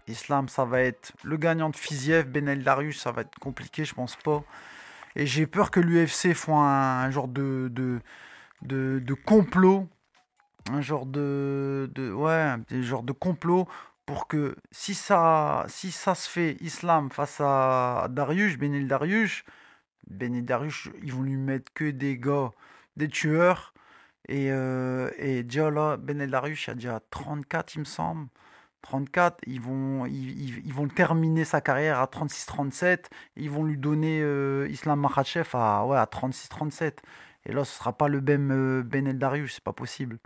Islam, 0.09 0.49
ça 0.49 0.65
va 0.65 0.81
être 0.81 1.13
le 1.23 1.37
gagnant 1.37 1.71
de 1.71 1.77
Fiziev, 1.77 2.27
Benel 2.27 2.63
Darius, 2.63 3.01
ça 3.01 3.13
va 3.13 3.23
être 3.23 3.39
compliqué, 3.39 3.85
je 3.85 3.95
pense 3.95 4.17
pas. 4.17 4.43
Et 5.15 5.27
j'ai 5.27 5.47
peur 5.47 5.71
que 5.71 5.81
l'UFC 5.81 6.35
fasse 6.35 6.49
un, 6.49 7.11
genre 7.11 7.29
de, 7.29 7.71
de, 7.73 8.01
de, 8.63 9.15
complot. 9.15 9.89
Un 10.71 10.81
genre 10.81 11.07
de, 11.07 11.91
de. 11.95 12.13
Ouais, 12.13 12.33
un 12.33 12.83
genre 12.83 13.03
de 13.03 13.13
complot 13.13 13.69
pour 14.07 14.29
que 14.29 14.57
si 14.71 14.95
ça, 14.95 15.65
si 15.69 15.91
ça 15.91 16.15
se 16.15 16.29
fait 16.29 16.57
Islam 16.61 17.11
face 17.11 17.41
à 17.41 18.07
Darius, 18.11 18.57
Benel 18.57 18.87
Darius, 18.87 19.45
Benel 20.09 20.45
Darius, 20.45 20.89
ils 21.03 21.13
vont 21.13 21.23
lui 21.23 21.37
mettre 21.37 21.73
que 21.75 21.91
des 21.91 22.19
gars, 22.19 22.53
des 22.97 23.09
tueurs. 23.09 23.75
Et, 24.29 24.51
euh, 24.51 25.11
et 25.19 25.43
là, 25.43 25.97
Benelarush 25.97 26.69
a 26.69 26.75
déjà 26.75 27.01
34, 27.11 27.75
il 27.77 27.81
me 27.81 27.85
semble. 27.85 28.29
34, 28.83 29.39
ils 29.47 29.61
vont, 29.61 30.07
terminer 30.95 31.45
sa 31.45 31.61
carrière 31.61 31.99
à 31.99 32.07
36-37. 32.07 33.07
Ils 33.37 33.51
vont 33.51 33.65
lui 33.65 33.77
donner 33.77 34.21
euh, 34.23 34.69
Islam 34.71 35.01
Makhachev 35.01 35.49
à, 35.55 35.85
ouais, 35.87 35.97
à 35.97 36.05
36-37. 36.05 36.99
Et 37.47 37.53
là, 37.53 37.65
ce 37.65 37.73
ne 37.73 37.79
sera 37.79 37.93
pas 37.97 38.09
le 38.09 38.21
même 38.21 38.51
euh, 38.53 38.83
Ben 38.85 39.13
Darius, 39.13 39.55
c'est 39.55 39.65
pas 39.65 39.73
possible. 39.73 40.19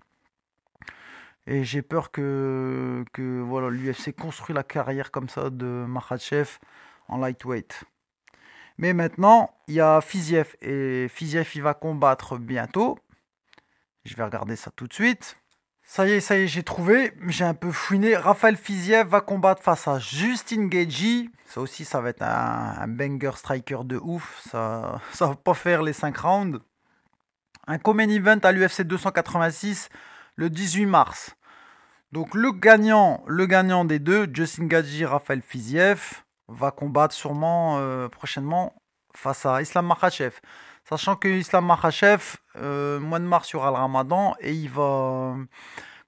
Et 1.46 1.64
j'ai 1.64 1.82
peur 1.82 2.10
que, 2.10 3.04
que 3.12 3.40
voilà, 3.40 3.70
l'UFC 3.70 4.14
construit 4.14 4.54
la 4.54 4.62
carrière 4.62 5.10
comme 5.10 5.28
ça 5.28 5.50
de 5.50 5.84
Makhachev 5.88 6.58
en 7.08 7.18
lightweight. 7.18 7.84
Mais 8.78 8.92
maintenant, 8.92 9.54
il 9.68 9.74
y 9.74 9.80
a 9.80 10.00
Fiziev. 10.00 10.54
Et 10.60 11.08
Fiziev, 11.08 11.50
il 11.54 11.62
va 11.62 11.74
combattre 11.74 12.38
bientôt. 12.38 12.98
Je 14.04 14.14
vais 14.16 14.24
regarder 14.24 14.56
ça 14.56 14.70
tout 14.74 14.86
de 14.86 14.92
suite. 14.92 15.36
Ça 15.82 16.06
y 16.06 16.12
est, 16.12 16.20
ça 16.20 16.36
y 16.38 16.42
est, 16.42 16.46
j'ai 16.46 16.62
trouvé. 16.62 17.12
J'ai 17.26 17.44
un 17.44 17.54
peu 17.54 17.72
fouiné. 17.72 18.16
Raphaël 18.16 18.56
Fiziev 18.56 19.08
va 19.08 19.20
combattre 19.20 19.62
face 19.62 19.88
à 19.88 19.98
Justin 19.98 20.66
Gagey. 20.66 21.28
Ça 21.46 21.60
aussi, 21.60 21.84
ça 21.84 22.00
va 22.00 22.10
être 22.10 22.22
un, 22.22 22.86
banger 22.86 23.32
striker 23.36 23.80
de 23.84 23.96
ouf. 23.96 24.40
Ça 24.48 25.00
ça 25.12 25.26
va 25.26 25.34
pas 25.34 25.54
faire 25.54 25.82
les 25.82 25.92
5 25.92 26.16
rounds. 26.16 26.60
un 27.66 27.78
common 27.78 28.08
event 28.08 28.38
à 28.42 28.52
l'UFC 28.52 28.82
286 28.82 29.88
le 30.36 30.48
18 30.48 30.86
mars. 30.86 31.34
Donc 32.12 32.34
le 32.34 32.52
gagnant, 32.52 33.22
le 33.26 33.46
gagnant 33.46 33.84
des 33.84 33.98
deux, 33.98 34.28
Justin 34.32 34.66
Gadji, 34.66 35.04
Raphaël 35.04 35.42
Fiziev, 35.42 36.22
va 36.48 36.70
combattre 36.70 37.14
sûrement 37.14 37.78
euh, 37.78 38.08
prochainement 38.08 38.74
face 39.14 39.46
à 39.46 39.62
Islam 39.62 39.86
Makhachev. 39.86 40.34
Sachant 40.90 41.14
que 41.14 41.28
Islam 41.28 41.66
Makhachev, 41.66 42.36
euh, 42.56 42.98
mois 42.98 43.20
de 43.20 43.24
mars, 43.24 43.50
il 43.50 43.52
y 43.52 43.56
aura 43.56 43.70
le 43.70 43.76
ramadan 43.76 44.34
et 44.40 44.52
il 44.52 44.68
va. 44.68 45.36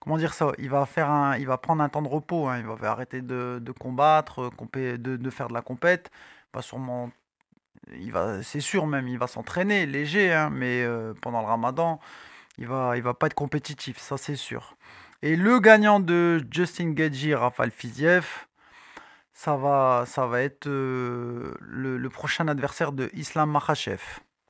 Comment 0.01 0.16
dire 0.16 0.35
ça 0.35 0.51
il 0.59 0.68
va, 0.68 0.85
faire 0.87 1.09
un, 1.09 1.37
il 1.38 1.47
va 1.47 1.57
prendre 1.57 1.85
un 1.85 1.88
temps 1.88 2.03
de 2.03 2.09
repos. 2.09 2.49
Hein. 2.49 2.59
il 2.59 2.66
va 2.66 2.90
arrêter 2.90 3.23
de, 3.23 3.62
combattre, 3.79 4.51
de, 4.73 4.97
de, 4.97 5.31
faire 5.31 5.47
de 5.47 5.55
la 5.55 5.62
compète. 5.62 6.11
sûrement. 6.61 7.12
Il 7.92 8.11
va, 8.12 8.42
c'est 8.42 8.61
sûr 8.61 8.87
même, 8.88 9.07
il 9.07 9.18
va 9.18 9.29
s'entraîner 9.29 9.87
léger, 9.87 10.33
hein, 10.33 10.51
mais 10.51 10.83
euh, 10.83 11.14
pendant 11.23 11.40
le 11.40 11.47
ramadan, 11.47 12.01
il 12.59 12.66
va, 12.66 12.99
va 13.01 13.14
pas 13.14 13.27
être 13.27 13.35
compétitif, 13.35 13.99
ça 13.99 14.16
c'est 14.16 14.37
sûr. 14.37 14.77
Et 15.23 15.37
le 15.37 15.61
gagnant 15.61 16.01
de 16.01 16.45
Justin 16.51 16.90
Gagey, 16.90 17.35
Rafael 17.35 17.71
Fiziev, 17.71 18.27
ça 19.33 19.57
va, 19.57 20.05
ça 20.07 20.27
va 20.27 20.42
être 20.42 20.66
euh, 20.66 21.55
le, 21.61 22.09
prochain 22.09 22.49
adversaire 22.49 22.92
de 22.92 23.11
Islam 23.14 23.51
Makhachev. 23.51 24.01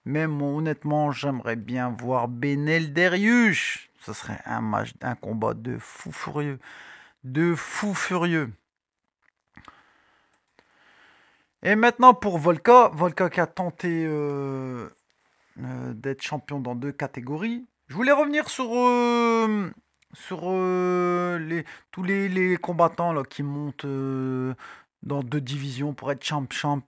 Même 0.05 0.43
honnêtement, 0.43 1.13
j'aimerais 1.13 1.57
bien 1.57 1.91
voir 1.91 2.29
Benel 2.29 2.93
Deriush. 2.93 3.91
Ce 4.01 4.13
serait 4.13 4.41
un 4.45 4.61
match, 4.61 4.95
un 5.01 5.15
combat 5.15 5.55
de 5.55 5.79
fou 5.79 6.11
furieux. 6.11 6.59
De 7.23 7.55
fou 7.55 7.95
furieux. 7.95 8.51
Et 11.63 11.77
maintenant 11.77 12.15
pour 12.15 12.39
Volka. 12.39 12.91
Volka 12.93 13.31
qui 13.31 13.41
a 13.41 13.47
tenté 13.47 14.05
euh, 14.05 14.89
euh, 15.61 15.93
d'être 15.95 16.23
champion 16.23 16.59
dans 16.59 16.75
deux 16.75 16.91
catégories. 16.91 17.65
Je 17.87 17.95
voulais 17.95 18.13
revenir 18.13 18.49
sur 18.49 18.71
sur 20.15 20.41
euh, 20.45 21.39
les, 21.39 21.65
tous 21.91 22.03
les, 22.03 22.57
combattants 22.57 23.23
qui 23.23 23.43
montent 23.43 23.87
dans 25.03 25.23
deux 25.23 25.41
divisions 25.41 25.95
pour 25.95 26.13
être 26.13 26.25
champ-champ. 26.25 26.83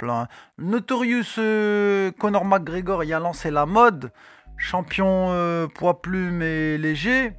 Notorious 0.58 1.38
euh, 1.38 2.10
Conor 2.18 2.44
McGregor, 2.44 3.04
il 3.04 3.12
a 3.12 3.18
lancé 3.18 3.50
la 3.50 3.66
mode. 3.66 4.12
Champion 4.56 5.68
poids 5.74 6.00
plume 6.00 6.40
et 6.42 6.78
léger. 6.78 7.32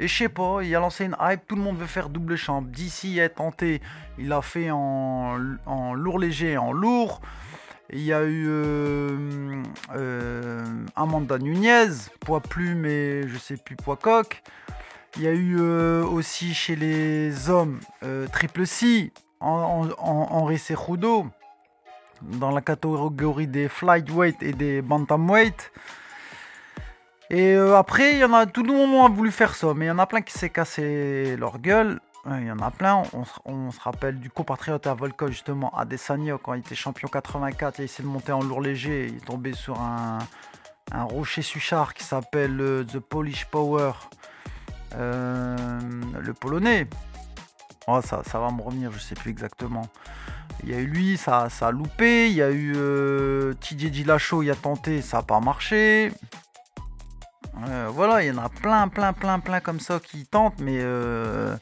Et 0.00 0.08
je 0.08 0.16
sais 0.16 0.28
pas, 0.28 0.60
il 0.62 0.74
a 0.74 0.80
lancé 0.80 1.04
une 1.04 1.16
hype, 1.20 1.46
tout 1.46 1.56
le 1.56 1.62
monde 1.62 1.76
veut 1.76 1.86
faire 1.86 2.08
double 2.08 2.36
champ. 2.36 2.62
D'ici 2.62 3.20
a 3.20 3.28
tenté, 3.28 3.82
il 4.18 4.32
a 4.32 4.42
fait 4.42 4.70
en, 4.70 5.38
en 5.66 5.94
lourd 5.94 6.18
léger, 6.18 6.56
en 6.56 6.72
lourd. 6.72 7.20
Il 7.92 8.02
y 8.02 8.12
a 8.12 8.24
eu 8.24 8.48
Amanda 10.96 11.38
Nunez, 11.38 11.88
poids 12.20 12.40
plume 12.40 12.86
et 12.86 13.26
je 13.26 13.36
sais 13.36 13.56
plus 13.56 13.76
poids 13.76 13.96
coq. 13.96 14.42
Il 15.16 15.22
y 15.22 15.26
a 15.26 15.32
eu 15.32 15.56
euh, 15.58 16.04
aussi 16.04 16.54
chez 16.54 16.76
les 16.76 17.50
hommes 17.50 17.80
euh, 18.04 18.28
Triple 18.28 18.64
C, 18.64 19.12
Henri 19.40 20.58
Cejudo, 20.58 21.26
dans 22.22 22.50
la 22.50 22.60
catégorie 22.60 23.46
des 23.46 23.68
flyweight 23.68 24.42
et 24.42 24.52
des 24.52 24.82
bantamweight. 24.82 25.72
Et 27.30 27.54
euh, 27.54 27.76
après, 27.76 28.14
il 28.14 28.18
y 28.18 28.24
en 28.24 28.32
a, 28.32 28.46
tout 28.46 28.64
le 28.64 28.72
monde 28.72 29.06
a 29.06 29.14
voulu 29.14 29.30
faire 29.30 29.54
ça, 29.54 29.72
mais 29.74 29.86
il 29.86 29.88
y 29.88 29.92
en 29.92 29.98
a 29.98 30.06
plein 30.06 30.20
qui 30.20 30.36
s'est 30.36 30.50
cassé 30.50 31.36
leur 31.36 31.58
gueule. 31.58 32.00
Il 32.26 32.46
y 32.46 32.50
en 32.50 32.58
a 32.58 32.70
plein. 32.70 33.02
On, 33.46 33.70
se 33.70 33.80
rappelle 33.80 34.18
du 34.18 34.28
compatriote 34.28 34.86
à 34.86 34.94
Volko, 34.94 35.28
justement, 35.28 35.70
à 35.74 35.86
Desagno, 35.86 36.36
quand 36.36 36.52
il 36.52 36.60
était 36.60 36.74
champion 36.74 37.08
84, 37.08 37.78
il 37.78 37.84
a 37.84 38.02
de 38.02 38.06
monter 38.06 38.32
en 38.32 38.42
lourd 38.42 38.60
léger. 38.60 39.06
Il 39.06 39.16
est 39.16 39.24
tombé 39.24 39.54
sur 39.54 39.80
un, 39.80 40.18
rocher 40.92 41.40
suchard 41.40 41.94
qui 41.94 42.04
s'appelle 42.04 42.84
The 42.92 42.98
Polish 42.98 43.46
Power. 43.46 43.92
Euh, 44.96 45.46
le 46.20 46.34
polonais. 46.34 46.88
Oh, 47.92 48.00
ça, 48.02 48.38
va 48.38 48.50
me 48.50 48.62
revenir, 48.62 48.92
je 48.92 48.98
sais 48.98 49.14
plus 49.14 49.30
exactement. 49.30 49.86
Il 50.62 50.70
y 50.70 50.74
a 50.74 50.78
eu 50.78 50.86
lui, 50.86 51.16
ça, 51.16 51.48
a 51.60 51.70
loupé. 51.70 52.28
Il 52.28 52.36
y 52.36 52.42
a 52.42 52.50
eu 52.50 52.74
euh, 52.76 53.54
TJ 53.54 54.00
il 54.00 54.10
a 54.10 54.54
tenté, 54.54 55.02
ça 55.02 55.18
n'a 55.18 55.22
pas 55.22 55.40
marché. 55.40 56.12
Euh, 57.68 57.88
voilà, 57.92 58.22
il 58.22 58.28
y 58.28 58.30
en 58.30 58.38
a 58.38 58.48
plein, 58.48 58.88
plein, 58.88 59.12
plein, 59.12 59.40
plein 59.40 59.60
comme 59.60 59.80
ça 59.80 59.98
qui 59.98 60.24
tentent, 60.24 60.60
mais 60.60 60.78
euh, 60.80 61.56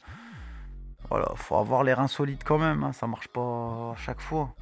voilà, 1.09 1.33
faut 1.37 1.57
avoir 1.57 1.83
les 1.83 1.95
reins 1.95 2.09
solides 2.09 2.43
quand 2.45 2.59
même. 2.59 2.85
Hein, 2.85 2.93
ça 2.93 3.07
marche 3.07 3.29
pas 3.29 3.93
à 3.93 3.97
chaque 3.97 4.21
fois. 4.21 4.55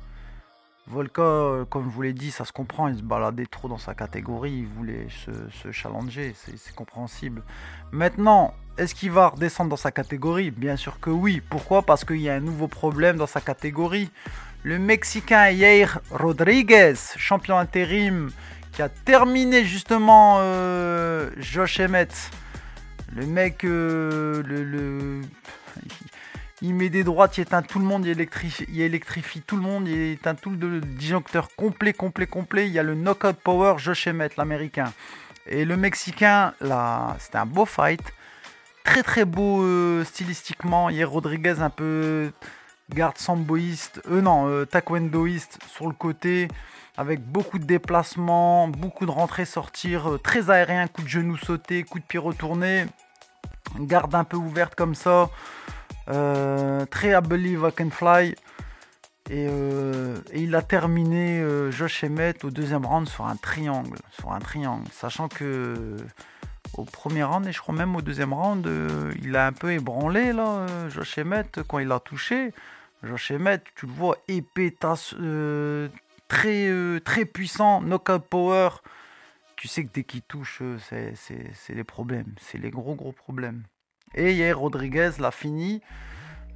Volka, 0.88 1.66
comme 1.68 1.84
je 1.84 1.94
vous 1.94 2.02
l'ai 2.02 2.12
dit, 2.12 2.30
ça 2.30 2.44
se 2.44 2.52
comprend, 2.52 2.86
il 2.86 2.96
se 2.96 3.02
baladait 3.02 3.46
trop 3.46 3.66
dans 3.66 3.78
sa 3.78 3.94
catégorie, 3.94 4.52
il 4.52 4.66
voulait 4.66 5.08
se, 5.10 5.72
challenger, 5.72 6.34
c'est 6.34 6.74
compréhensible. 6.74 7.42
Maintenant, 7.90 8.54
est-ce 8.78 8.94
qu'il 8.94 9.10
va 9.10 9.28
redescendre 9.28 9.70
dans 9.70 9.76
sa 9.76 9.90
catégorie? 9.90 10.52
Bien 10.52 10.76
sûr 10.76 11.00
que 11.00 11.10
oui. 11.10 11.42
Pourquoi? 11.48 11.82
Parce 11.82 12.04
qu'il 12.04 12.20
y 12.20 12.28
a 12.28 12.34
un 12.34 12.40
nouveau 12.40 12.68
problème 12.68 13.16
dans 13.16 13.26
sa 13.26 13.40
catégorie. 13.40 14.10
Le 14.62 14.78
Mexicain 14.78 15.50
Yair 15.50 16.00
Rodriguez, 16.10 16.94
champion 17.16 17.58
intérim, 17.58 18.30
qui 18.72 18.82
a 18.82 18.88
terminé 18.88 19.64
justement 19.64 20.36
euh, 20.40 21.30
Josh 21.38 21.80
Emmett. 21.80 22.30
Le 23.14 23.26
mec, 23.26 23.64
euh, 23.64 24.42
le, 24.44 25.22
il 26.62 26.74
met 26.74 26.88
des 26.88 27.04
droites, 27.04 27.36
il 27.36 27.42
éteint 27.42 27.62
tout 27.62 27.78
le 27.78 27.84
monde, 27.84 28.06
il 28.06 28.18
électrifie, 28.80 29.42
tout 29.42 29.56
le 29.56 29.62
monde, 29.62 29.88
il 29.88 30.12
éteint 30.12 30.34
tout 30.34 30.50
le 30.50 30.80
disjoncteur 30.80 31.48
complet, 31.54 31.92
complet, 31.92 32.26
complet. 32.26 32.66
Il 32.66 32.72
y 32.72 32.78
a 32.78 32.82
le 32.82 32.94
knockout 32.94 33.36
power 33.36 33.74
Josh 33.78 34.06
Emmett, 34.06 34.36
l'américain. 34.36 34.92
Et 35.46 35.64
le 35.64 35.76
mexicain, 35.76 36.54
là, 36.60 37.16
c'était 37.18 37.38
un 37.38 37.46
beau 37.46 37.66
fight. 37.66 38.02
Très 38.84 39.02
très 39.02 39.24
beau 39.24 39.62
euh, 39.62 40.04
stylistiquement. 40.04 40.88
Hier 40.88 41.08
Rodriguez 41.08 41.56
un 41.60 41.70
peu 41.70 42.30
garde 42.94 43.18
samboïste, 43.18 44.00
euh 44.10 44.20
non, 44.20 44.48
euh, 44.48 44.66
sur 45.68 45.86
le 45.88 45.92
côté, 45.92 46.48
avec 46.96 47.20
beaucoup 47.20 47.58
de 47.58 47.64
déplacements, 47.64 48.68
beaucoup 48.68 49.06
de 49.06 49.10
rentrées 49.10 49.44
sortir, 49.44 50.12
euh, 50.12 50.18
très 50.18 50.50
aérien, 50.50 50.86
coup 50.86 51.02
de 51.02 51.08
genou 51.08 51.36
sauté, 51.36 51.82
coup 51.82 51.98
de 51.98 52.04
pied 52.04 52.18
retourné, 52.18 52.86
garde 53.80 54.14
un 54.14 54.24
peu 54.24 54.36
ouverte 54.36 54.74
comme 54.74 54.94
ça. 54.94 55.28
Euh, 56.08 56.86
très 56.86 57.10
I 57.10 57.20
Believe 57.22 57.68
I 57.68 57.72
Can 57.72 57.90
Fly. 57.90 58.34
Et, 59.28 59.48
euh, 59.50 60.18
il 60.34 60.54
a 60.54 60.62
terminé 60.62 61.40
euh, 61.40 61.72
Josh 61.72 62.04
Emmett 62.04 62.44
au 62.44 62.50
deuxième 62.50 62.86
round 62.86 63.08
sur 63.08 63.26
un 63.26 63.36
triangle. 63.36 63.98
Sur 64.12 64.32
un 64.32 64.38
triangle. 64.38 64.86
Sachant 64.92 65.28
que 65.28 65.96
au 66.74 66.84
premier 66.84 67.24
round 67.24 67.46
et 67.46 67.52
je 67.52 67.60
crois 67.60 67.74
même 67.74 67.96
au 67.96 68.02
deuxième 68.02 68.32
round, 68.32 68.68
il 69.22 69.34
a 69.36 69.46
un 69.46 69.52
peu 69.52 69.72
ébranlé 69.72 70.32
là, 70.32 70.66
Josh 70.90 71.18
Emmett 71.18 71.62
quand 71.66 71.78
il 71.78 71.90
a 71.90 72.00
touché. 72.00 72.52
Josh 73.02 73.30
Emmett, 73.30 73.62
tu 73.76 73.86
le 73.86 73.92
vois, 73.92 74.18
épais, 74.28 74.74
très, 76.28 77.00
très 77.04 77.24
puissant, 77.24 77.80
knockout 77.80 78.22
power. 78.28 78.68
Tu 79.56 79.68
sais 79.68 79.84
que 79.84 79.90
dès 79.92 80.04
qu'il 80.04 80.22
touche, 80.22 80.60
c'est 80.88 81.74
les 81.74 81.84
problèmes. 81.84 82.34
C'est 82.40 82.58
les 82.58 82.70
gros 82.70 82.94
gros 82.94 83.12
problèmes. 83.12 83.62
Et 84.14 84.32
hier, 84.32 84.58
Rodriguez 84.58 85.10
l'a 85.18 85.30
fini. 85.30 85.82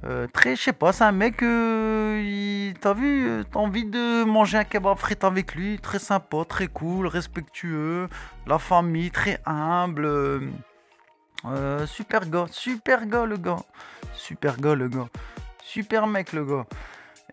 Euh, 0.03 0.25
très, 0.33 0.55
je 0.55 0.63
sais 0.63 0.73
pas, 0.73 0.93
c'est 0.93 1.03
un 1.03 1.11
mec, 1.11 1.43
euh, 1.43 2.73
t'as 2.81 2.93
vu, 2.93 3.27
euh, 3.29 3.43
t'as 3.43 3.59
envie 3.59 3.85
de 3.85 4.23
manger 4.23 4.57
un 4.57 4.63
kebab 4.63 4.97
frit 4.97 5.15
avec 5.21 5.53
lui, 5.53 5.77
très 5.77 5.99
sympa, 5.99 6.37
très 6.47 6.65
cool, 6.65 7.05
respectueux, 7.05 8.09
la 8.47 8.57
famille, 8.57 9.11
très 9.11 9.39
humble, 9.45 10.49
super 11.85 12.27
gars, 12.27 12.47
super 12.49 13.05
gars 13.05 13.25
le 13.27 13.37
gars, 13.37 13.61
super 14.15 14.57
gars 14.57 14.73
le 14.73 14.87
gars, 14.87 15.07
super 15.63 16.07
mec 16.07 16.33
le 16.33 16.45
gars. 16.45 16.65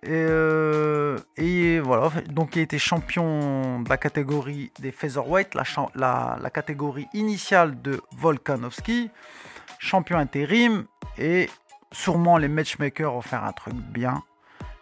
Et, 0.03 1.81
voilà, 1.81 2.11
donc 2.29 2.55
il 2.55 2.61
était 2.61 2.79
champion 2.79 3.81
de 3.81 3.89
la 3.89 3.97
catégorie 3.97 4.73
des 4.79 4.93
featherweight, 4.93 5.55
la, 5.55 5.63
la, 5.95 6.39
la 6.39 6.51
catégorie 6.51 7.09
initiale 7.15 7.81
de 7.81 8.03
Volkanovski 8.13 9.11
champion 9.79 10.19
intérim 10.19 10.85
et 11.17 11.49
sûrement 11.93 12.39
les 12.39 12.49
matchmakers 12.49 13.13
vont 13.13 13.23
faire 13.23 13.45
un 13.45 13.53
truc 13.53 13.75
bien. 13.75 14.23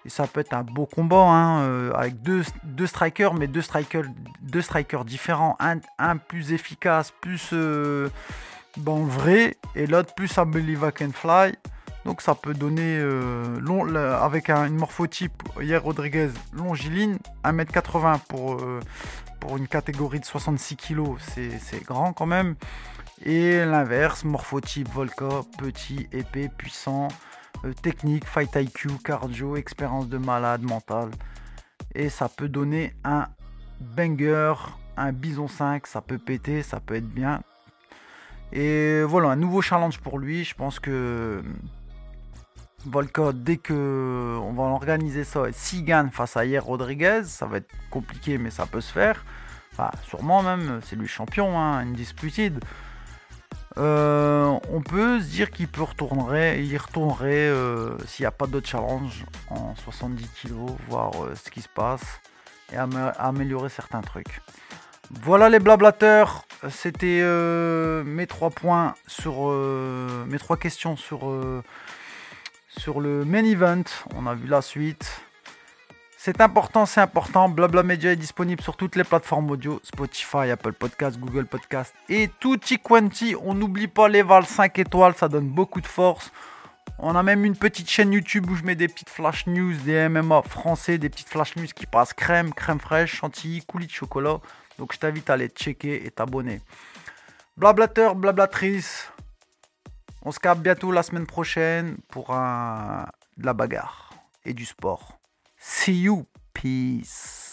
Et 0.05 0.09
ça 0.09 0.29
peut 0.29 0.41
être 0.41 0.55
un 0.55 0.63
beau 0.63 0.87
combat 0.87 1.25
hein, 1.25 1.63
euh, 1.63 1.93
avec 1.95 2.23
deux, 2.23 2.45
strikers, 2.87 3.35
mais 3.35 3.49
deux 3.49 3.61
strikers, 3.61 4.05
deux 4.41 4.63
différents. 5.05 5.57
Un, 5.59 5.81
un 5.99 6.17
plus 6.17 6.53
efficace, 6.53 7.13
plus 7.21 7.51
euh, 7.53 8.09
dans 8.77 8.99
le 8.99 9.07
vrai, 9.07 9.57
et 9.75 9.89
l'autre 9.89 10.15
plus 10.15 10.39
à 10.39 10.45
Believe 10.45 10.89
I 10.89 10.93
Can 10.97 11.11
Fly. 11.13 11.57
Donc 12.05 12.21
ça 12.21 12.37
peut 12.37 12.55
donner, 12.55 12.99
euh, 13.01 13.59
long, 13.59 13.93
avec 13.97 14.49
une 14.49 14.77
morphotype, 14.77 15.43
hier 15.61 15.83
Rodriguez, 15.83 16.31
longiligne, 16.53 17.19
1m80 17.43 18.21
pour, 18.29 18.63
pour 19.41 19.57
une 19.57 19.67
catégorie 19.67 20.21
de 20.21 20.25
66 20.25 20.77
kg, 20.77 21.17
c'est 21.19 21.85
grand 21.85 22.13
quand 22.13 22.27
même. 22.27 22.55
Et 23.25 23.65
l'inverse, 23.65 24.25
morphotype 24.25 24.89
Volca, 24.93 25.43
petit, 25.59 26.07
épais, 26.13 26.51
puissant, 26.57 27.09
euh, 27.65 27.73
technique, 27.73 28.27
fight 28.27 28.55
IQ, 28.55 28.91
cardio, 29.03 29.57
expérience 29.57 30.09
de 30.09 30.19
malade, 30.19 30.63
mental. 30.63 31.11
Et 31.95 32.11
ça 32.11 32.29
peut 32.29 32.49
donner 32.49 32.95
un 33.05 33.27
banger 33.81 34.55
un 34.97 35.13
Bison 35.13 35.49
5, 35.49 35.87
ça 35.87 36.01
peut 36.01 36.19
péter, 36.19 36.63
ça 36.63 36.81
peut 36.81 36.95
être 36.95 37.09
bien. 37.09 37.43
Et 38.53 39.03
voilà, 39.03 39.29
un 39.29 39.37
nouveau 39.37 39.61
challenge 39.61 39.99
pour 39.99 40.19
lui. 40.19 40.45
Je 40.45 40.55
pense 40.55 40.79
que 40.79 41.43
Volka, 42.87 43.33
dès 43.33 43.57
que 43.57 44.39
on 44.41 44.53
va 44.53 44.65
organiser 44.65 45.25
ça, 45.25 45.45
s'il 45.53 45.85
gagne 45.85 46.11
face 46.11 46.37
à 46.37 46.45
Hier 46.45 46.65
Rodriguez, 46.65 47.23
ça 47.25 47.47
va 47.47 47.59
être 47.59 47.71
compliqué, 47.91 48.39
mais 48.39 48.51
ça 48.51 48.67
peut 48.67 48.81
se 48.81 48.93
faire. 48.93 49.25
Sûrement 50.05 50.43
même, 50.43 50.81
c'est 50.85 50.97
lui 50.97 51.09
champion, 51.09 51.59
hein, 51.59 51.79
indisputed. 51.79 52.65
Euh, 53.79 54.59
on 54.71 54.81
peut 54.81 55.21
se 55.21 55.27
dire 55.27 55.51
qu'il 55.51 55.69
peut 55.69 55.83
retournerait, 55.83 56.65
il 56.65 56.77
retournerait 56.79 57.49
euh, 57.49 57.99
s'il 58.07 58.23
n'y 58.23 58.27
a 58.27 58.31
pas 58.31 58.47
d'autres 58.47 58.69
challenge 58.69 59.27
en 59.51 59.75
70 59.75 60.27
kg, 60.43 60.53
voir 60.89 61.11
euh, 61.23 61.35
ce 61.35 61.51
qui 61.51 61.61
se 61.61 61.69
passe 61.69 62.21
et 62.73 62.77
améliorer 62.77 63.69
certains 63.69 64.01
trucs. 64.01 64.41
Voilà 65.23 65.49
les 65.49 65.61
blablateurs, 65.61 66.47
c'était 66.69 67.23
mes 68.05 68.27
trois 68.27 68.51
points 68.51 68.97
sur 69.07 69.53
mes 70.27 70.39
trois 70.39 70.57
questions 70.57 70.97
sur 70.97 71.31
le 71.31 73.25
main 73.25 73.45
event. 73.45 73.85
On 74.17 74.27
a 74.27 74.35
vu 74.35 74.49
la 74.49 74.63
suite. 74.63 75.26
C'est 76.27 76.41
important, 76.41 76.87
c'est 76.87 77.01
important. 77.01 77.49
Blabla 77.49 77.85
Media 77.85 78.11
est 78.11 78.17
disponible 78.17 78.61
sur 78.61 78.77
toutes 78.77 78.97
les 78.97 79.05
plateformes 79.05 79.49
audio 79.49 79.79
Spotify, 79.85 80.51
Apple 80.51 80.73
Podcast, 80.73 81.21
Google 81.21 81.47
Podcast 81.47 81.95
et 82.09 82.29
tutti 82.41 82.81
quanti. 82.81 83.37
On 83.45 83.55
n'oublie 83.55 83.87
pas 83.87 84.09
les 84.09 84.23
vals 84.23 84.45
5 84.45 84.77
étoiles, 84.81 85.15
ça 85.15 85.29
donne 85.29 85.47
beaucoup 85.47 85.81
de 85.81 85.87
force. 85.87 86.33
On 86.99 87.15
a 87.15 87.23
même 87.23 87.45
une 87.45 87.55
petite 87.55 87.89
chaîne 87.89 88.13
YouTube 88.13 88.51
où 88.51 88.57
je 88.57 88.65
mets 88.65 88.75
des 88.75 88.89
petites 88.89 89.09
flash 89.09 89.47
news, 89.47 89.75
des 89.85 90.09
MMA 90.09 90.43
français, 90.43 90.99
des 90.99 91.09
petites 91.09 91.29
flash 91.29 91.55
news 91.55 91.69
qui 91.73 91.87
passent 91.87 92.13
crème, 92.13 92.53
crème 92.53 92.81
fraîche, 92.81 93.15
chantilly, 93.15 93.65
coulis 93.65 93.87
de 93.87 93.93
chocolat. 93.93 94.41
Donc 94.81 94.95
je 94.95 94.99
t'invite 94.99 95.31
à 95.31 95.35
aller 95.35 95.47
checker 95.47 96.05
et 96.05 96.11
t'abonner. 96.11 96.61
Blablateur, 97.57 98.17
blablatrice. 98.17 99.13
On 100.23 100.33
se 100.33 100.41
capte 100.41 100.61
bientôt 100.61 100.91
la 100.91 101.05
semaine 101.05 101.27
prochaine 101.27 101.99
pour 102.09 102.35
un... 102.35 103.07
de 103.37 103.47
la 103.47 103.53
bagarre 103.53 104.11
et 104.45 104.55
du 104.55 104.65
sport. 104.65 105.16
See 105.69 105.95
you. 105.95 106.27
Peace. 106.55 107.46